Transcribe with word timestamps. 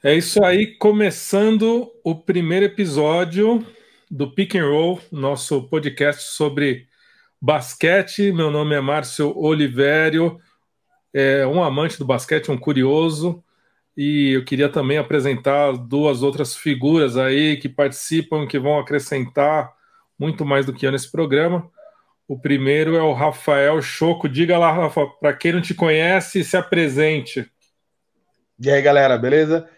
É 0.00 0.14
isso 0.14 0.44
aí, 0.44 0.76
começando 0.76 1.90
o 2.04 2.14
primeiro 2.14 2.64
episódio 2.64 3.66
do 4.08 4.32
Pick 4.32 4.54
and 4.54 4.64
Roll, 4.64 5.00
nosso 5.10 5.64
podcast 5.64 6.22
sobre 6.22 6.86
basquete. 7.40 8.30
Meu 8.30 8.48
nome 8.48 8.76
é 8.76 8.80
Márcio 8.80 9.36
Olivério, 9.36 10.40
é 11.12 11.44
um 11.48 11.60
amante 11.64 11.98
do 11.98 12.04
basquete, 12.04 12.48
um 12.48 12.56
curioso, 12.56 13.42
e 13.96 14.34
eu 14.34 14.44
queria 14.44 14.68
também 14.68 14.98
apresentar 14.98 15.72
duas 15.72 16.22
outras 16.22 16.54
figuras 16.54 17.16
aí 17.16 17.56
que 17.56 17.68
participam, 17.68 18.46
que 18.46 18.56
vão 18.56 18.78
acrescentar 18.78 19.72
muito 20.16 20.46
mais 20.46 20.64
do 20.64 20.72
que 20.72 20.86
eu 20.86 20.92
nesse 20.92 21.10
programa. 21.10 21.68
O 22.28 22.38
primeiro 22.38 22.94
é 22.94 23.02
o 23.02 23.12
Rafael 23.12 23.82
Choco. 23.82 24.28
Diga 24.28 24.58
lá, 24.58 24.70
Rafa, 24.70 25.08
para 25.20 25.32
quem 25.32 25.54
não 25.54 25.60
te 25.60 25.74
conhece, 25.74 26.44
se 26.44 26.56
apresente. 26.56 27.50
E 28.60 28.70
aí, 28.70 28.80
galera, 28.80 29.18
beleza? 29.18 29.68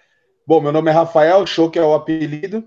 Bom, 0.51 0.61
meu 0.61 0.73
nome 0.73 0.91
é 0.91 0.93
Rafael, 0.93 1.47
show 1.47 1.71
que 1.71 1.79
é 1.79 1.83
o 1.85 1.95
apelido. 1.95 2.65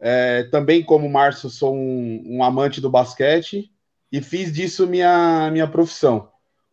É, 0.00 0.44
também, 0.44 0.82
como 0.82 1.06
Márcio, 1.06 1.50
sou 1.50 1.74
um, 1.74 2.22
um, 2.24 2.42
amante 2.42 2.80
do 2.80 2.88
basquete 2.88 3.70
e 4.10 4.22
fiz 4.22 4.50
disso 4.50 4.86
minha, 4.86 5.50
minha 5.52 5.68
profissão. 5.68 6.30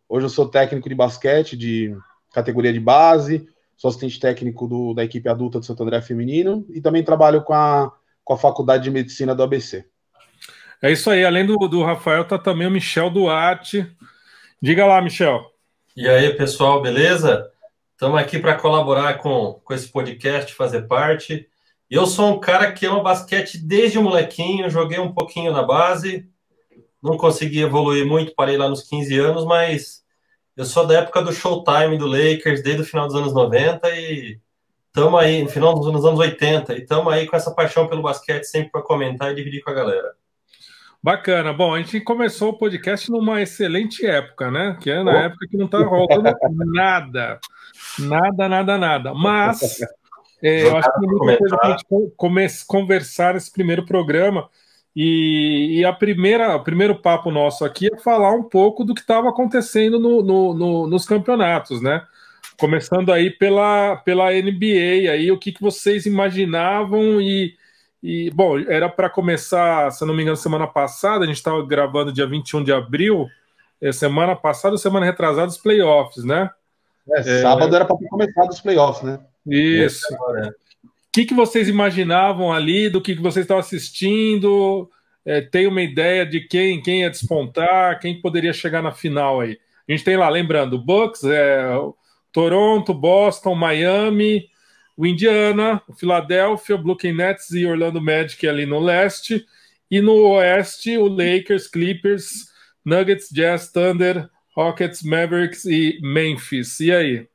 Hoje 0.08 0.26
eu 0.26 0.30
sou 0.30 0.48
técnico 0.48 0.88
de 0.88 0.96
basquete 0.96 1.58
de 1.58 1.94
categoria 2.34 2.72
de 2.72 2.80
base, 2.80 3.46
sou 3.76 3.90
assistente 3.90 4.18
técnico 4.18 4.70
do, 4.70 4.94
da 4.94 5.04
equipe 5.04 5.28
adulta 5.28 5.60
do 5.60 5.66
Santo 5.66 5.84
André 5.84 6.02
Feminino 6.02 6.66
e 6.70 6.80
também 6.80 7.04
trabalho 7.04 7.44
com 7.44 7.54
a, 7.54 7.92
com 8.24 8.34
a 8.36 8.38
Faculdade 8.38 8.86
de 8.86 8.92
Medicina 8.92 9.36
do 9.36 9.44
ABC. 9.44 9.84
É 10.82 10.94
isso 10.94 11.10
aí, 11.10 11.26
além 11.26 11.46
do, 11.46 11.58
do 11.68 11.84
Rafael, 11.84 12.24
tá 12.24 12.40
também 12.40 12.68
o 12.68 12.72
Michel 12.72 13.10
Duarte. 13.10 13.86
Diga 14.62 14.86
lá, 14.86 15.02
Michel. 15.02 15.44
E 15.94 16.08
aí, 16.08 16.34
pessoal, 16.36 16.82
beleza? 16.82 17.52
Estamos 17.96 18.20
aqui 18.20 18.38
para 18.38 18.56
colaborar 18.56 19.20
com, 19.20 19.62
com 19.64 19.74
esse 19.74 19.88
podcast, 19.88 20.54
fazer 20.54 20.82
parte. 20.82 21.48
Eu 21.90 22.06
sou 22.06 22.34
um 22.34 22.40
cara 22.42 22.70
que 22.74 22.86
ama 22.86 23.02
basquete 23.02 23.58
desde 23.58 23.98
o 23.98 24.04
molequinho, 24.04 24.70
joguei 24.70 25.00
um 25.00 25.14
pouquinho 25.14 25.54
na 25.54 25.64
base, 25.64 26.30
não 27.02 27.16
consegui 27.16 27.62
evoluir 27.62 28.06
muito, 28.06 28.36
parei 28.36 28.58
lá 28.58 28.68
nos 28.68 28.84
15 28.84 29.18
anos, 29.18 29.46
mas 29.46 30.04
eu 30.58 30.66
sou 30.66 30.86
da 30.86 30.96
época 31.00 31.22
do 31.22 31.32
Showtime 31.32 31.98
do 31.98 32.06
Lakers, 32.06 32.62
desde 32.62 32.82
o 32.82 32.86
final 32.86 33.08
dos 33.08 33.16
anos 33.16 33.34
90 33.34 33.90
e 33.92 34.42
estamos 34.88 35.18
aí, 35.18 35.42
no 35.42 35.50
final 35.50 35.74
dos 35.74 35.88
anos 36.06 36.20
80, 36.20 36.74
e 36.74 36.82
estamos 36.82 37.14
aí 37.14 37.26
com 37.26 37.38
essa 37.38 37.56
paixão 37.56 37.88
pelo 37.88 38.02
basquete 38.02 38.44
sempre 38.44 38.72
para 38.72 38.82
comentar 38.82 39.32
e 39.32 39.36
dividir 39.36 39.64
com 39.64 39.70
a 39.70 39.74
galera. 39.74 40.12
Bacana. 41.02 41.54
Bom, 41.54 41.74
a 41.74 41.78
gente 41.78 42.02
começou 42.02 42.50
o 42.50 42.58
podcast 42.58 43.10
numa 43.10 43.42
excelente 43.42 44.06
época, 44.06 44.52
né? 44.52 44.78
Que 44.82 44.90
é 44.90 45.02
na 45.02 45.26
época 45.26 45.48
que 45.48 45.56
não 45.56 45.68
estava 45.68 45.86
rolando 45.86 46.36
nada. 46.74 47.40
Nada, 48.00 48.50
nada, 48.50 48.78
nada. 48.78 49.14
Mas 49.14 49.82
é, 50.42 50.64
eu 50.64 50.78
acho 50.78 50.92
que 50.92 51.00
tem 51.00 51.10
muita 51.10 51.38
coisa 51.38 51.58
para 51.58 51.68
a 51.68 51.78
gente 51.78 52.66
conversar 52.66 53.34
nesse 53.34 53.52
primeiro 53.52 53.86
programa. 53.86 54.50
E, 54.96 55.80
e, 55.80 55.86
a 55.86 55.92
primeira, 55.92 56.56
o 56.56 56.64
primeiro 56.64 56.96
papo 56.96 57.30
nosso 57.30 57.66
aqui 57.66 57.90
é 57.94 57.98
falar 57.98 58.32
um 58.32 58.44
pouco 58.44 58.86
do 58.86 58.96
que 58.96 59.02
estava 59.02 59.30
acontecendo 59.30 60.00
no, 60.00 60.22
no, 60.22 60.54
no, 60.54 60.88
nos 60.88 61.06
campeonatos, 61.06 61.82
né? 61.82 62.02
Começando 62.58 63.12
aí 63.12 63.30
pela, 63.30 63.98
pela 63.98 64.32
NBA, 64.32 65.12
aí 65.12 65.30
o 65.30 65.38
que, 65.38 65.52
que 65.52 65.62
vocês 65.62 66.06
imaginavam 66.06 67.20
e 67.20 67.56
e, 68.08 68.30
bom, 68.30 68.60
era 68.60 68.88
para 68.88 69.10
começar, 69.10 69.90
se 69.90 70.06
não 70.06 70.14
me 70.14 70.22
engano, 70.22 70.38
semana 70.38 70.68
passada, 70.68 71.24
a 71.24 71.28
gente 71.28 71.38
estava 71.38 71.66
gravando 71.66 72.14
dia 72.14 72.28
21 72.28 72.64
de 72.64 72.72
abril, 72.72 73.28
é, 73.82 73.92
semana 73.92 74.36
passada, 74.36 74.78
semana 74.78 75.08
retrasada, 75.08 75.48
os 75.48 75.58
playoffs, 75.58 76.24
né? 76.24 76.52
É, 77.12 77.42
sábado 77.42 77.74
é... 77.74 77.76
era 77.78 77.86
para 77.86 77.96
começar 78.10 78.48
os 78.48 78.62
playoffs, 78.62 79.04
né? 79.04 79.20
Isso. 79.48 80.06
O 80.14 80.90
que, 81.12 81.26
que 81.26 81.34
vocês 81.34 81.70
imaginavam 81.70 82.52
ali, 82.52 82.90
do 82.90 83.02
que, 83.02 83.16
que 83.16 83.22
vocês 83.22 83.44
estavam 83.44 83.62
assistindo? 83.62 84.90
É, 85.24 85.42
tem 85.42 85.68
uma 85.68 85.82
ideia 85.82 86.26
de 86.26 86.42
quem, 86.42 86.82
quem 86.82 87.02
ia 87.02 87.10
despontar, 87.10 88.00
quem 88.00 88.22
poderia 88.22 88.54
chegar 88.54 88.82
na 88.82 88.92
final 88.92 89.42
aí? 89.42 89.58
A 89.88 89.92
gente 89.92 90.04
tem 90.04 90.18
lá, 90.18 90.28
lembrando, 90.30 90.78
Bucks, 90.78 91.24
é, 91.24 91.64
Toronto, 92.32 92.94
Boston, 92.94 93.56
Miami, 93.56 94.48
o 94.98 95.06
Indiana, 95.06 95.82
o 95.88 95.94
Philadelphia, 95.94 96.78
Brooklyn 96.78 97.14
Nets 97.14 97.52
e 97.52 97.66
Orlando 97.66 98.02
Magic 98.02 98.48
ali 98.48 98.66
no 98.66 98.80
leste, 98.80 99.46
e 99.90 100.02
no 100.02 100.16
oeste 100.32 100.98
o 100.98 101.08
Lakers, 101.08 101.68
Clippers, 101.68 102.50
Nuggets, 102.84 103.30
Jazz, 103.32 103.72
Thunder, 103.72 104.30
Rockets, 104.56 105.04
Mavericks 105.04 105.66
e 105.66 106.00
Memphis. 106.02 106.80
E 106.80 106.92
aí? 106.92 107.28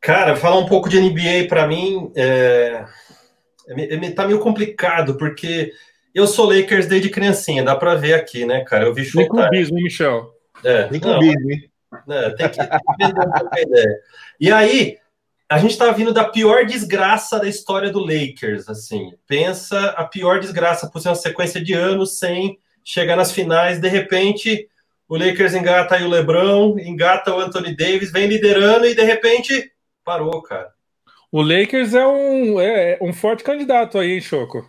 Cara, 0.00 0.36
falar 0.36 0.58
um 0.58 0.66
pouco 0.66 0.88
de 0.88 1.00
NBA 1.00 1.48
para 1.48 1.66
mim 1.66 2.12
é... 2.14 2.84
é... 3.68 4.10
tá 4.10 4.26
meio 4.26 4.38
complicado, 4.38 5.16
porque 5.16 5.72
eu 6.14 6.26
sou 6.26 6.50
Lakers 6.50 6.86
desde 6.86 7.10
criancinha, 7.10 7.62
dá 7.62 7.74
para 7.74 7.94
ver 7.94 8.14
aqui, 8.14 8.44
né, 8.44 8.64
cara? 8.64 8.84
Eu 8.84 8.94
vi 8.94 9.04
show. 9.04 9.20
Tem 9.20 9.28
clubismo, 9.28 9.76
Michel. 9.76 10.32
É, 10.64 10.84
tem 10.84 11.00
clubismo, 11.00 11.50
hein? 11.50 11.70
É, 12.08 12.30
tem 12.30 12.48
que, 12.48 12.56
tem 12.56 12.68
que 12.68 13.06
vender 13.06 13.32
pouco 13.32 13.48
a 13.54 13.60
ideia. 13.60 14.00
E 14.40 14.52
aí, 14.52 14.98
a 15.48 15.58
gente 15.58 15.72
está 15.72 15.90
vindo 15.92 16.12
da 16.12 16.24
pior 16.24 16.64
desgraça 16.64 17.38
da 17.38 17.48
história 17.48 17.90
do 17.90 18.00
Lakers, 18.00 18.68
assim. 18.68 19.12
Pensa 19.26 19.90
a 19.90 20.04
pior 20.04 20.40
desgraça 20.40 20.90
por 20.90 21.00
ser 21.00 21.08
uma 21.08 21.14
sequência 21.14 21.62
de 21.62 21.72
anos 21.72 22.18
sem 22.18 22.58
chegar 22.84 23.16
nas 23.16 23.32
finais, 23.32 23.80
de 23.80 23.88
repente 23.88 24.68
o 25.08 25.16
Lakers 25.16 25.54
engata 25.54 25.94
aí 25.94 26.04
o 26.04 26.08
LeBron, 26.08 26.78
engata 26.78 27.34
o 27.34 27.40
Anthony 27.40 27.76
Davis, 27.76 28.10
vem 28.10 28.26
liderando 28.26 28.86
e 28.86 28.94
de 28.94 29.02
repente 29.02 29.72
parou, 30.04 30.42
cara. 30.42 30.72
O 31.30 31.42
Lakers 31.42 31.94
é 31.94 32.06
um, 32.06 32.60
é 32.60 32.98
um 33.00 33.12
forte 33.12 33.44
candidato 33.44 33.98
aí, 33.98 34.12
hein, 34.12 34.20
Choco? 34.20 34.66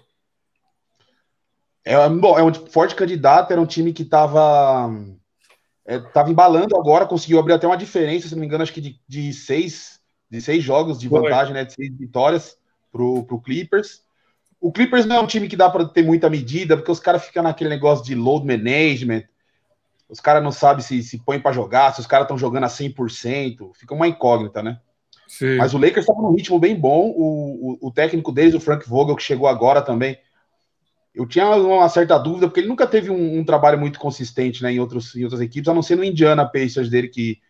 É, 1.86 2.10
bom, 2.10 2.38
é 2.38 2.44
um 2.44 2.54
forte 2.54 2.96
candidato, 2.96 3.52
era 3.52 3.62
um 3.62 3.66
time 3.66 3.94
que 3.94 4.04
estava 4.04 4.92
é, 5.86 6.00
tava 6.00 6.30
embalando 6.30 6.76
agora, 6.76 7.06
conseguiu 7.06 7.40
abrir 7.40 7.54
até 7.54 7.66
uma 7.66 7.78
diferença, 7.78 8.28
se 8.28 8.36
não 8.36 8.42
me 8.42 8.46
engano, 8.46 8.62
acho 8.62 8.74
que 8.74 8.82
de, 8.82 9.00
de 9.08 9.32
seis 9.34 9.98
de 10.30 10.42
seis 10.42 10.62
jogos 10.62 11.00
de 11.00 11.08
vantagem, 11.08 11.54
né, 11.54 11.64
de 11.64 11.74
seis 11.74 11.98
vitórias 11.98 12.58
pro, 12.92 13.24
pro 13.24 13.40
Clippers. 13.40 14.02
O 14.60 14.72
Clippers 14.72 15.06
não 15.06 15.18
é 15.18 15.20
um 15.22 15.28
time 15.28 15.48
que 15.48 15.56
dá 15.56 15.70
para 15.70 15.86
ter 15.86 16.04
muita 16.04 16.30
medida, 16.30 16.76
porque 16.76 16.92
os 16.92 17.00
caras 17.00 17.26
ficam 17.26 17.44
naquele 17.44 17.70
negócio 17.70 18.04
de 18.04 18.16
load 18.16 18.46
management. 18.46 19.24
Os 20.10 20.20
caras 20.20 20.44
não 20.44 20.52
sabem 20.52 20.84
se 20.84 21.04
se 21.04 21.18
põe 21.18 21.40
para 21.40 21.52
jogar, 21.52 21.94
se 21.94 22.00
os 22.00 22.08
caras 22.08 22.26
estão 22.26 22.38
jogando 22.38 22.64
a 22.64 22.70
100%. 22.70 23.72
Fica 23.76 23.94
uma 23.94 24.08
incógnita, 24.08 24.64
né? 24.64 24.80
Sim. 25.28 25.58
Mas 25.58 25.74
o 25.74 25.78
Lakers 25.78 26.06
estava 26.06 26.22
num 26.22 26.34
ritmo 26.34 26.58
bem 26.58 26.80
bom. 26.80 27.10
O, 27.16 27.78
o, 27.82 27.88
o, 27.88 27.92
técnico 27.92 28.32
deles, 28.32 28.54
o 28.54 28.60
Frank 28.60 28.88
Vogel, 28.88 29.16
que 29.16 29.24
chegou 29.24 29.48
agora 29.48 29.82
também. 29.82 30.18
Eu 31.14 31.26
tinha 31.26 31.50
uma 31.50 31.90
certa 31.90 32.18
dúvida, 32.18 32.48
porque 32.48 32.60
ele 32.60 32.70
nunca 32.70 32.88
teve 32.88 33.10
um, 33.10 33.40
um 33.40 33.44
trabalho 33.44 33.78
muito 33.78 34.00
consistente 34.00 34.64
né, 34.64 34.72
em, 34.72 34.80
outros, 34.80 35.16
em 35.16 35.24
outras 35.24 35.42
equipes, 35.42 35.68
a 35.68 35.74
não 35.74 35.82
ser 35.82 35.96
no 35.96 36.04
Indiana 36.04 36.46
Pacers 36.46 36.90
dele, 36.90 37.10
que 37.10 37.42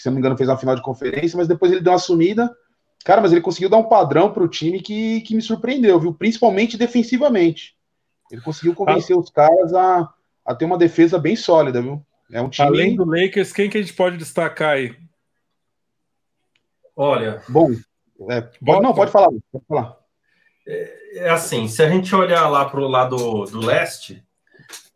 que 0.00 0.04
se 0.04 0.08
não 0.08 0.14
me 0.14 0.20
engano 0.20 0.36
fez 0.36 0.48
uma 0.48 0.56
final 0.56 0.74
de 0.74 0.80
conferência, 0.80 1.36
mas 1.36 1.46
depois 1.46 1.70
ele 1.70 1.82
deu 1.82 1.92
uma 1.92 1.98
sumida. 1.98 2.50
Cara, 3.04 3.20
mas 3.20 3.32
ele 3.32 3.42
conseguiu 3.42 3.68
dar 3.68 3.76
um 3.76 3.88
padrão 3.88 4.32
para 4.32 4.42
o 4.42 4.48
time 4.48 4.80
que, 4.80 5.20
que 5.20 5.34
me 5.34 5.42
surpreendeu, 5.42 6.00
viu? 6.00 6.14
Principalmente 6.14 6.78
defensivamente. 6.78 7.76
Ele 8.30 8.40
conseguiu 8.40 8.74
convencer 8.74 9.14
ah. 9.14 9.18
os 9.18 9.28
caras 9.28 9.74
a, 9.74 10.08
a 10.44 10.54
ter 10.54 10.64
uma 10.64 10.78
defesa 10.78 11.18
bem 11.18 11.36
sólida, 11.36 11.80
viu? 11.80 12.04
É 12.32 12.40
um 12.40 12.48
time. 12.48 12.68
Além 12.68 12.96
do 12.96 13.04
Lakers, 13.04 13.52
quem 13.52 13.68
que 13.68 13.78
a 13.78 13.80
gente 13.80 13.94
pode 13.94 14.16
destacar 14.16 14.74
aí? 14.74 14.94
Olha. 16.96 17.42
Bom, 17.48 17.70
é, 18.30 18.40
pode, 18.40 18.82
não, 18.82 18.94
pode 18.94 19.10
falar. 19.10 19.28
Pode 19.50 19.64
falar. 19.66 19.96
É, 20.66 21.24
é 21.26 21.30
assim, 21.30 21.66
se 21.66 21.82
a 21.82 21.88
gente 21.88 22.14
olhar 22.14 22.48
lá 22.48 22.64
para 22.64 22.80
o 22.80 22.88
lado 22.88 23.16
do 23.46 23.60
leste, 23.60 24.22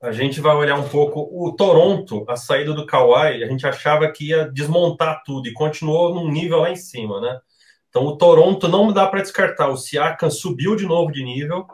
a 0.00 0.12
gente 0.12 0.40
vai 0.40 0.54
olhar 0.54 0.78
um 0.78 0.88
pouco 0.88 1.28
o 1.32 1.52
Toronto, 1.52 2.24
a 2.28 2.36
saída 2.36 2.72
do 2.72 2.86
Kawhi, 2.86 3.42
a 3.42 3.46
gente 3.46 3.66
achava 3.66 4.10
que 4.12 4.28
ia 4.28 4.44
desmontar 4.44 5.22
tudo 5.24 5.48
e 5.48 5.52
continuou 5.54 6.14
num 6.14 6.30
nível 6.30 6.58
lá 6.58 6.70
em 6.70 6.76
cima, 6.76 7.20
né? 7.20 7.40
Então 7.88 8.04
o 8.04 8.16
Toronto 8.16 8.68
não 8.68 8.92
dá 8.92 9.06
para 9.06 9.22
descartar. 9.22 9.68
O 9.68 9.76
Siakam 9.76 10.30
subiu 10.30 10.76
de 10.76 10.84
novo 10.84 11.10
de 11.10 11.24
nível. 11.24 11.66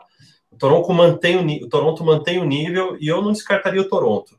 O 0.61 0.69
Toronto 0.69 0.93
mantém 0.93 1.37
o, 1.37 1.65
o 1.65 1.69
Toronto 1.69 2.03
mantém 2.05 2.39
o 2.39 2.45
nível 2.45 2.95
e 2.99 3.07
eu 3.07 3.21
não 3.21 3.31
descartaria 3.31 3.81
o 3.81 3.89
Toronto. 3.89 4.37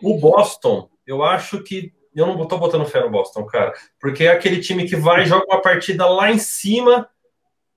O 0.00 0.18
Boston, 0.18 0.88
eu 1.04 1.24
acho 1.24 1.62
que 1.64 1.92
eu 2.14 2.26
não 2.26 2.40
estou 2.40 2.58
botando 2.60 2.86
fé 2.86 3.00
no 3.00 3.10
Boston, 3.10 3.44
cara, 3.44 3.74
porque 4.00 4.24
é 4.24 4.28
aquele 4.28 4.60
time 4.60 4.86
que 4.86 4.94
vai 4.94 5.26
joga 5.26 5.44
uma 5.46 5.60
partida 5.60 6.06
lá 6.06 6.30
em 6.30 6.38
cima, 6.38 7.08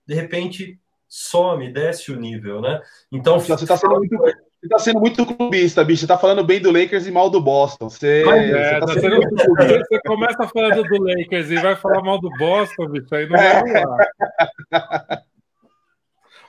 de 0.05 0.13
repente 0.13 0.79
some, 1.07 1.71
desce 1.73 2.11
o 2.11 2.19
nível, 2.19 2.61
né? 2.61 2.81
Então 3.11 3.39
você 3.39 3.53
está 3.53 3.75
sendo 3.75 3.95
muito 3.95 4.15
você 4.15 4.69
tá 4.69 4.79
sendo 4.79 4.99
muito 4.99 5.25
clubista, 5.25 5.83
bicho. 5.83 6.01
Você 6.01 6.07
tá 6.07 6.17
falando 6.17 6.43
bem 6.43 6.59
do 6.59 6.71
Lakers 6.71 7.05
e 7.05 7.11
mal 7.11 7.29
do 7.29 7.39
Boston. 7.39 7.89
Você, 7.89 8.23
é, 8.27 8.79
você, 8.79 8.79
tá 8.79 8.99
sendo 8.99 9.15
muito 9.17 9.35
clubista. 9.35 9.83
você 9.87 10.01
começa 10.01 10.47
falando 10.47 10.83
do 10.83 11.03
Lakers 11.03 11.51
e 11.51 11.55
vai 11.57 11.75
falar 11.75 12.01
mal 12.01 12.19
do 12.19 12.29
Boston, 12.37 12.89
bicho, 12.89 13.13
aí 13.13 13.29
não 13.29 13.37
vai 13.37 13.61
rolar. 13.61 15.23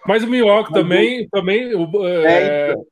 Mas 0.09 0.25
o 0.25 0.27
Milwaukee 0.27 0.73
também, 0.73 1.29
também 1.29 1.65
é, 2.17 2.71
então. 2.71 2.87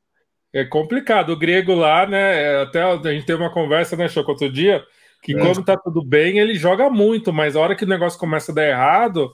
é, 0.53 0.63
complicado. 0.65 1.31
O 1.31 1.35
grego 1.35 1.73
lá, 1.73 2.05
né? 2.05 2.61
Até 2.61 2.83
a 2.83 3.11
gente 3.11 3.25
teve 3.25 3.41
uma 3.41 3.51
conversa, 3.51 3.95
né, 3.95 4.07
Choco, 4.07 4.33
outro 4.33 4.51
dia, 4.51 4.83
que 5.23 5.35
é. 5.35 5.39
quando 5.39 5.65
tá 5.65 5.75
tudo 5.75 6.05
bem, 6.05 6.37
ele 6.37 6.53
joga 6.53 6.91
muito, 6.91 7.33
mas 7.33 7.55
a 7.55 7.59
hora 7.59 7.75
que 7.75 7.85
o 7.85 7.87
negócio 7.87 8.19
começa 8.19 8.51
a 8.51 8.55
dar 8.55 8.67
errado, 8.67 9.33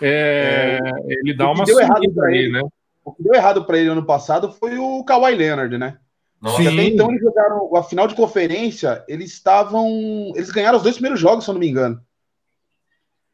é, 0.00 0.78
é. 0.80 0.90
ele 1.08 1.34
dá 1.34 1.50
uma 1.50 1.66
subida 1.66 2.24
aí, 2.26 2.38
ele, 2.38 2.52
né? 2.52 2.62
O 3.04 3.12
que 3.12 3.24
deu 3.24 3.34
errado 3.34 3.64
para 3.64 3.78
ele 3.78 3.88
ano 3.88 4.06
passado 4.06 4.52
foi 4.52 4.78
o 4.78 5.02
Kawhi 5.02 5.34
Leonard, 5.34 5.76
né? 5.76 5.98
Nossa, 6.40 6.62
até 6.62 6.84
então 6.84 7.10
eles 7.10 7.20
jogaram 7.20 7.74
a 7.74 7.82
final 7.82 8.06
de 8.06 8.14
conferência, 8.14 9.04
eles 9.08 9.32
estavam. 9.32 9.88
Eles 10.36 10.52
ganharam 10.52 10.76
os 10.76 10.84
dois 10.84 10.94
primeiros 10.94 11.18
jogos, 11.18 11.42
se 11.42 11.50
eu 11.50 11.54
não 11.54 11.60
me 11.60 11.68
engano. 11.68 12.00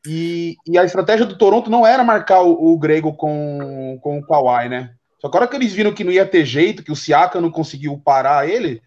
E, 0.06 0.56
e 0.67 0.79
a 0.79 0.85
estratégia 0.85 1.26
do 1.26 1.37
Toronto 1.37 1.70
não 1.70 1.87
era 1.87 2.02
marcar 2.02 2.41
o, 2.43 2.73
o 2.73 2.79
Grego 2.79 3.12
com, 3.14 3.99
com 4.02 4.19
o 4.19 4.26
Kawhi, 4.26 4.69
né? 4.69 4.94
Só 5.20 5.29
que 5.29 5.37
a 5.37 5.41
hora 5.41 5.49
que 5.49 5.56
eles 5.56 5.73
viram 5.73 5.93
que 5.93 6.02
não 6.02 6.12
ia 6.12 6.25
ter 6.25 6.44
jeito, 6.44 6.82
que 6.82 6.93
o 6.93 6.97
Siaka 6.97 7.41
não 7.41 7.50
conseguiu 7.50 8.00
parar 8.02 8.49
ele, 8.49 8.82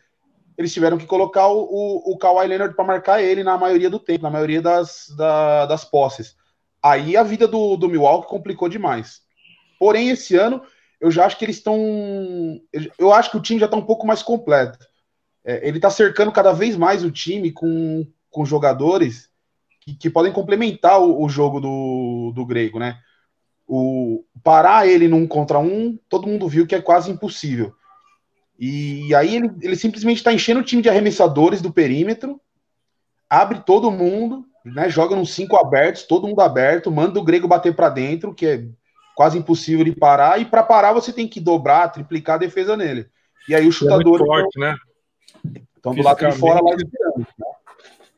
eles 0.58 0.74
tiveram 0.74 0.98
que 0.98 1.06
colocar 1.06 1.48
o, 1.48 1.62
o, 1.62 2.14
o 2.14 2.18
Kawhi 2.18 2.48
Leonard 2.48 2.76
para 2.76 2.86
marcar 2.86 3.22
ele 3.22 3.44
na 3.44 3.58
maioria 3.58 3.90
do 3.90 4.00
tempo, 4.00 4.24
na 4.24 4.30
maioria 4.32 4.62
das, 4.62 5.14
da, 5.16 5.68
das 5.68 5.86
posses. 5.86 6.36
Aí 6.82 7.16
a 7.16 7.24
vida 7.24 7.48
do, 7.48 7.78
do 7.78 7.88
Milwaukee 7.88 8.28
complicou 8.28 8.68
demais. 8.68 9.22
Porém, 9.80 10.10
esse 10.10 10.36
ano, 10.36 10.62
eu 11.00 11.12
já 11.12 11.26
acho 11.26 11.38
que 11.38 11.46
eles 11.46 11.58
estão. 11.58 11.78
Eu 12.98 13.14
acho 13.14 13.30
que 13.32 13.38
o 13.38 13.42
time 13.42 13.60
já 13.60 13.66
está 13.66 13.78
um 13.78 13.86
pouco 13.86 14.08
mais 14.08 14.24
completo. 14.24 14.80
É, 15.46 15.68
ele 15.68 15.78
está 15.78 15.90
cercando 15.90 16.32
cada 16.32 16.54
vez 16.54 16.76
mais 16.76 17.04
o 17.04 17.12
time 17.12 17.52
com, 17.52 18.08
com 18.30 18.46
jogadores 18.46 19.30
que, 19.84 19.94
que 19.94 20.10
podem 20.10 20.32
complementar 20.32 21.02
o, 21.02 21.22
o, 21.22 21.30
jogo 21.30 21.60
do, 21.60 22.32
do 22.34 22.46
grego, 22.46 22.80
né? 22.80 22.98
O, 23.68 24.24
parar 24.44 24.88
ele 24.88 25.08
num 25.08 25.28
contra 25.28 25.60
um, 25.60 25.98
todo 26.08 26.28
mundo 26.28 26.48
viu 26.48 26.66
que 26.66 26.76
é 26.76 26.82
quase 26.82 27.12
impossível. 27.12 27.74
E 28.58 29.14
aí 29.14 29.36
ele, 29.36 29.52
ele 29.62 29.76
simplesmente 29.76 30.18
está 30.18 30.32
enchendo 30.32 30.62
o 30.62 30.64
time 30.64 30.82
de 30.82 30.90
arremessadores 30.90 31.62
do 31.62 31.74
perímetro, 31.74 32.40
abre 33.30 33.60
todo 33.66 33.92
mundo, 33.92 34.46
né, 34.64 34.90
joga 34.90 35.16
nos 35.16 35.34
cinco 35.34 35.58
abertos, 35.58 36.04
todo 36.04 36.28
mundo 36.28 36.40
aberto, 36.40 36.92
manda 36.92 37.20
o 37.20 37.24
grego 37.24 37.48
bater 37.48 37.76
para 37.76 37.90
dentro, 37.90 38.34
que 38.34 38.46
é 38.46 38.66
quase 39.16 39.38
impossível 39.38 39.84
de 39.84 39.92
parar, 39.92 40.40
e 40.40 40.46
para 40.46 40.64
parar 40.64 40.94
você 40.94 41.12
tem 41.12 41.28
que 41.28 41.42
dobrar, 41.42 41.92
triplicar 41.92 42.36
a 42.36 42.40
defesa 42.40 42.78
nele. 42.78 43.08
E 43.50 43.56
aí 43.56 43.68
o 43.68 43.72
chutador. 43.72 44.22
É 44.22 44.26
forte, 44.26 44.60
né? 44.60 44.76
Então 45.78 45.94
do 45.94 46.02
lado 46.02 46.26
de 46.26 46.32
fora 46.38 46.62
lá 46.64 46.76
esperando. 46.76 47.18
Né? 47.18 47.26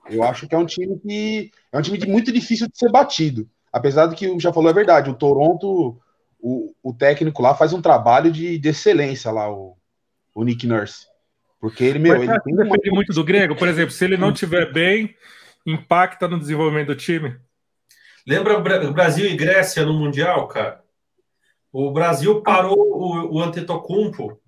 Eu 0.09 0.23
acho 0.23 0.47
que 0.47 0.55
é 0.55 0.57
um 0.57 0.65
time 0.65 0.99
que 0.99 1.51
é 1.71 1.77
um 1.77 1.81
time 1.81 1.97
de 1.97 2.07
muito 2.07 2.31
difícil 2.31 2.67
de 2.67 2.77
ser 2.77 2.91
batido. 2.91 3.49
Apesar 3.71 4.05
do 4.05 4.15
que 4.15 4.27
o 4.27 4.39
já 4.39 4.53
falou 4.53 4.69
é 4.69 4.73
verdade, 4.73 5.09
o 5.09 5.15
Toronto, 5.15 5.99
o, 6.39 6.73
o 6.81 6.93
técnico 6.93 7.41
lá 7.41 7.55
faz 7.55 7.73
um 7.73 7.81
trabalho 7.81 8.31
de, 8.31 8.57
de 8.57 8.69
excelência 8.69 9.31
lá, 9.31 9.51
o, 9.51 9.75
o 10.33 10.43
Nick 10.43 10.65
Nurse. 10.67 11.07
Porque 11.59 11.83
ele, 11.83 11.99
meu, 11.99 12.15
ele 12.15 12.27
tem 12.41 12.55
depende 12.55 12.89
uma... 12.89 12.95
muito 12.95 13.11
do 13.11 13.23
grego, 13.23 13.55
por 13.55 13.67
exemplo, 13.67 13.91
se 13.91 14.05
ele 14.05 14.17
não 14.17 14.31
tiver 14.31 14.71
bem, 14.71 15.15
impacta 15.65 16.27
no 16.27 16.39
desenvolvimento 16.39 16.87
do 16.87 16.95
time. 16.95 17.35
Lembra 18.27 18.57
o 18.57 18.93
Brasil 18.93 19.25
e 19.25 19.35
Grécia 19.35 19.85
no 19.85 19.93
Mundial, 19.93 20.47
cara? 20.47 20.81
O 21.71 21.91
Brasil 21.91 22.41
parou 22.41 22.77
o, 22.77 23.35
o 23.35 23.41
Antetokounmpo. 23.41 24.39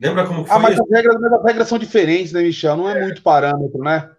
Lembra 0.00 0.26
como 0.26 0.44
foi? 0.44 0.56
Ah, 0.56 0.58
mas 0.58 0.80
as 0.80 0.90
regras, 0.90 1.20
mas 1.20 1.32
as 1.32 1.44
regras 1.44 1.68
são 1.68 1.78
diferentes, 1.78 2.32
né, 2.32 2.42
Michel? 2.42 2.76
Não 2.76 2.88
é, 2.88 2.98
é. 2.98 3.02
muito 3.02 3.22
parâmetro, 3.22 3.82
né? 3.82 4.10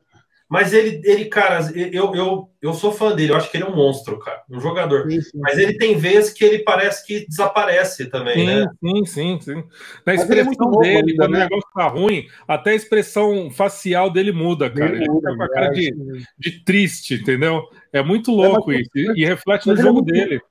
Mas 0.47 0.73
ele, 0.73 1.01
ele 1.03 1.25
cara, 1.25 1.59
eu, 1.73 2.13
eu, 2.13 2.49
eu 2.61 2.73
sou 2.73 2.91
fã 2.91 3.15
dele, 3.15 3.31
eu 3.31 3.35
acho 3.35 3.49
que 3.49 3.57
ele 3.57 3.63
é 3.63 3.67
um 3.67 3.75
monstro, 3.75 4.19
cara, 4.19 4.43
um 4.49 4.59
jogador. 4.59 5.09
Sim, 5.09 5.19
sim. 5.19 5.39
Mas 5.39 5.57
ele 5.57 5.75
tem 5.75 5.97
vezes 5.97 6.31
que 6.31 6.45
ele 6.45 6.59
parece 6.59 7.05
que 7.05 7.25
desaparece 7.27 8.05
também, 8.11 8.35
sim, 8.35 8.45
né? 8.45 8.67
Sim, 8.79 9.05
sim, 9.05 9.39
sim. 9.41 9.55
Na 9.55 9.63
Mas 10.05 10.19
é 10.19 10.23
expressão 10.23 10.71
é 10.73 10.79
dele, 10.83 11.11
ainda, 11.11 11.23
quando 11.23 11.31
né? 11.31 11.37
o 11.37 11.41
negócio 11.41 11.69
tá 11.73 11.87
ruim, 11.87 12.27
até 12.47 12.71
a 12.71 12.75
expressão 12.75 13.49
facial 13.49 14.11
dele 14.11 14.31
muda, 14.31 14.69
cara. 14.69 14.91
Ele, 14.91 15.03
ele 15.03 15.11
muda, 15.11 15.35
com 15.35 15.43
a 15.43 15.49
cara 15.49 15.69
de, 15.69 15.91
de, 16.37 16.63
triste, 16.63 17.15
entendeu? 17.15 17.63
É 17.91 18.03
muito 18.03 18.29
é, 18.29 18.47
louco 18.47 18.71
é, 18.71 18.81
isso. 18.81 18.91
E 19.15 19.25
reflete 19.25 19.67
no 19.67 19.75
jogo 19.75 20.01
é 20.09 20.11
dele. 20.11 20.41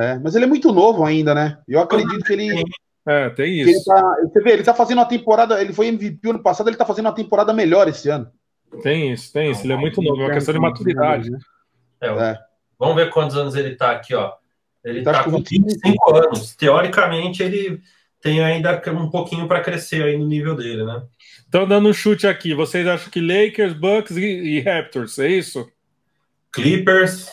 É, 0.00 0.18
mas 0.18 0.34
ele 0.34 0.44
é 0.44 0.48
muito 0.48 0.70
novo 0.70 1.02
ainda, 1.02 1.34
né? 1.34 1.58
Eu 1.66 1.80
acredito 1.80 2.24
que 2.24 2.32
ele. 2.32 2.62
É, 3.08 3.30
tem 3.30 3.58
isso. 3.58 3.70
Ele 3.70 3.84
tá, 3.84 4.16
você 4.22 4.40
vê, 4.42 4.50
ele 4.52 4.62
tá 4.62 4.74
fazendo 4.74 4.98
uma 4.98 5.08
temporada. 5.08 5.60
Ele 5.60 5.72
foi 5.72 5.86
MVP 5.86 6.28
ano 6.28 6.42
passado, 6.42 6.68
ele 6.68 6.76
tá 6.76 6.84
fazendo 6.84 7.06
uma 7.06 7.14
temporada 7.14 7.54
melhor 7.54 7.88
esse 7.88 8.08
ano. 8.10 8.30
Tem 8.82 9.12
isso, 9.12 9.32
tem 9.32 9.50
isso. 9.50 9.64
Ele 9.64 9.72
é 9.72 9.76
muito 9.76 10.00
novo, 10.02 10.22
é 10.22 10.24
uma 10.26 10.34
questão 10.34 10.54
de 10.54 10.60
maturidade. 10.60 11.30
Né? 11.30 11.38
É, 12.00 12.08
é. 12.08 12.38
Vamos 12.78 12.96
ver 12.96 13.10
quantos 13.10 13.36
anos 13.36 13.54
ele 13.54 13.76
tá 13.76 13.90
aqui, 13.90 14.14
ó. 14.14 14.32
Ele 14.84 15.02
tá, 15.02 15.12
tá 15.12 15.24
com 15.24 15.42
25 15.42 16.16
anos. 16.16 16.54
Teoricamente, 16.56 17.42
ele 17.42 17.82
tem 18.20 18.42
ainda 18.42 18.82
um 18.92 19.10
pouquinho 19.10 19.46
para 19.46 19.60
crescer 19.60 20.02
aí 20.02 20.16
no 20.16 20.26
nível 20.26 20.54
dele, 20.54 20.84
né? 20.84 21.02
Então, 21.48 21.66
dando 21.66 21.88
um 21.88 21.92
chute 21.92 22.26
aqui, 22.26 22.54
vocês 22.54 22.86
acham 22.86 23.10
que 23.10 23.20
Lakers, 23.20 23.72
Bucks 23.72 24.16
e, 24.16 24.24
e 24.24 24.60
Raptors, 24.60 25.18
é 25.18 25.28
isso? 25.28 25.68
Clippers. 26.52 27.28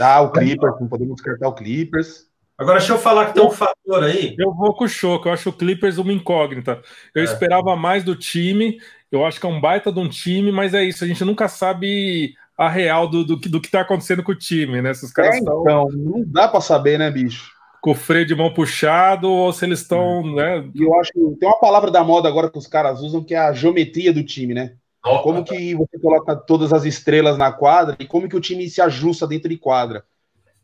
Ah, 0.00 0.20
o 0.22 0.32
Clippers, 0.32 0.80
não 0.80 0.88
podemos 0.88 1.16
descartar 1.16 1.48
o 1.48 1.54
Clippers. 1.54 2.26
Agora, 2.56 2.78
deixa 2.78 2.92
eu 2.92 2.98
falar 2.98 3.26
que 3.26 3.34
tem 3.34 3.42
um 3.42 3.50
fator 3.50 4.04
aí. 4.04 4.34
Eu 4.38 4.52
vou 4.52 4.72
com 4.74 4.84
o 4.84 4.88
choque, 4.88 5.28
eu 5.28 5.32
acho 5.32 5.50
o 5.50 5.52
Clippers 5.52 5.98
uma 5.98 6.12
incógnita. 6.12 6.80
Eu 7.14 7.22
é. 7.22 7.24
esperava 7.24 7.74
mais 7.74 8.04
do 8.04 8.14
time, 8.14 8.78
eu 9.14 9.24
acho 9.24 9.40
que 9.40 9.46
é 9.46 9.48
um 9.48 9.60
baita 9.60 9.92
de 9.92 9.98
um 9.98 10.08
time, 10.08 10.50
mas 10.50 10.74
é 10.74 10.82
isso, 10.84 11.04
a 11.04 11.06
gente 11.06 11.24
nunca 11.24 11.48
sabe 11.48 12.34
a 12.56 12.68
real 12.68 13.08
do, 13.08 13.24
do, 13.24 13.36
do 13.36 13.60
que 13.60 13.66
está 13.66 13.80
acontecendo 13.80 14.22
com 14.22 14.32
o 14.32 14.38
time, 14.38 14.80
né? 14.80 14.94
Se 14.94 15.04
os 15.04 15.12
caras 15.12 15.36
é, 15.36 15.38
então, 15.38 15.88
não 15.90 16.22
dá 16.26 16.46
para 16.48 16.60
saber, 16.60 16.98
né, 16.98 17.10
bicho? 17.10 17.52
Com 17.80 17.90
o 17.90 17.94
freio 17.94 18.26
de 18.26 18.34
mão 18.34 18.52
puxado 18.52 19.30
ou 19.30 19.52
se 19.52 19.64
eles 19.64 19.80
estão, 19.80 20.20
hum. 20.20 20.34
né? 20.34 20.68
Eu 20.74 20.98
acho 20.98 21.12
que 21.12 21.20
tem 21.38 21.48
uma 21.48 21.58
palavra 21.58 21.90
da 21.90 22.02
moda 22.04 22.28
agora 22.28 22.50
que 22.50 22.58
os 22.58 22.66
caras 22.66 23.00
usam 23.00 23.22
que 23.22 23.34
é 23.34 23.38
a 23.38 23.52
geometria 23.52 24.12
do 24.12 24.24
time, 24.24 24.54
né? 24.54 24.74
Oh, 25.04 25.18
como 25.18 25.44
que 25.44 25.74
você 25.74 25.98
coloca 25.98 26.34
todas 26.34 26.72
as 26.72 26.84
estrelas 26.84 27.36
na 27.36 27.52
quadra 27.52 27.94
e 27.98 28.06
como 28.06 28.28
que 28.28 28.36
o 28.36 28.40
time 28.40 28.68
se 28.70 28.80
ajusta 28.80 29.26
dentro 29.26 29.50
de 29.50 29.58
quadra. 29.58 30.04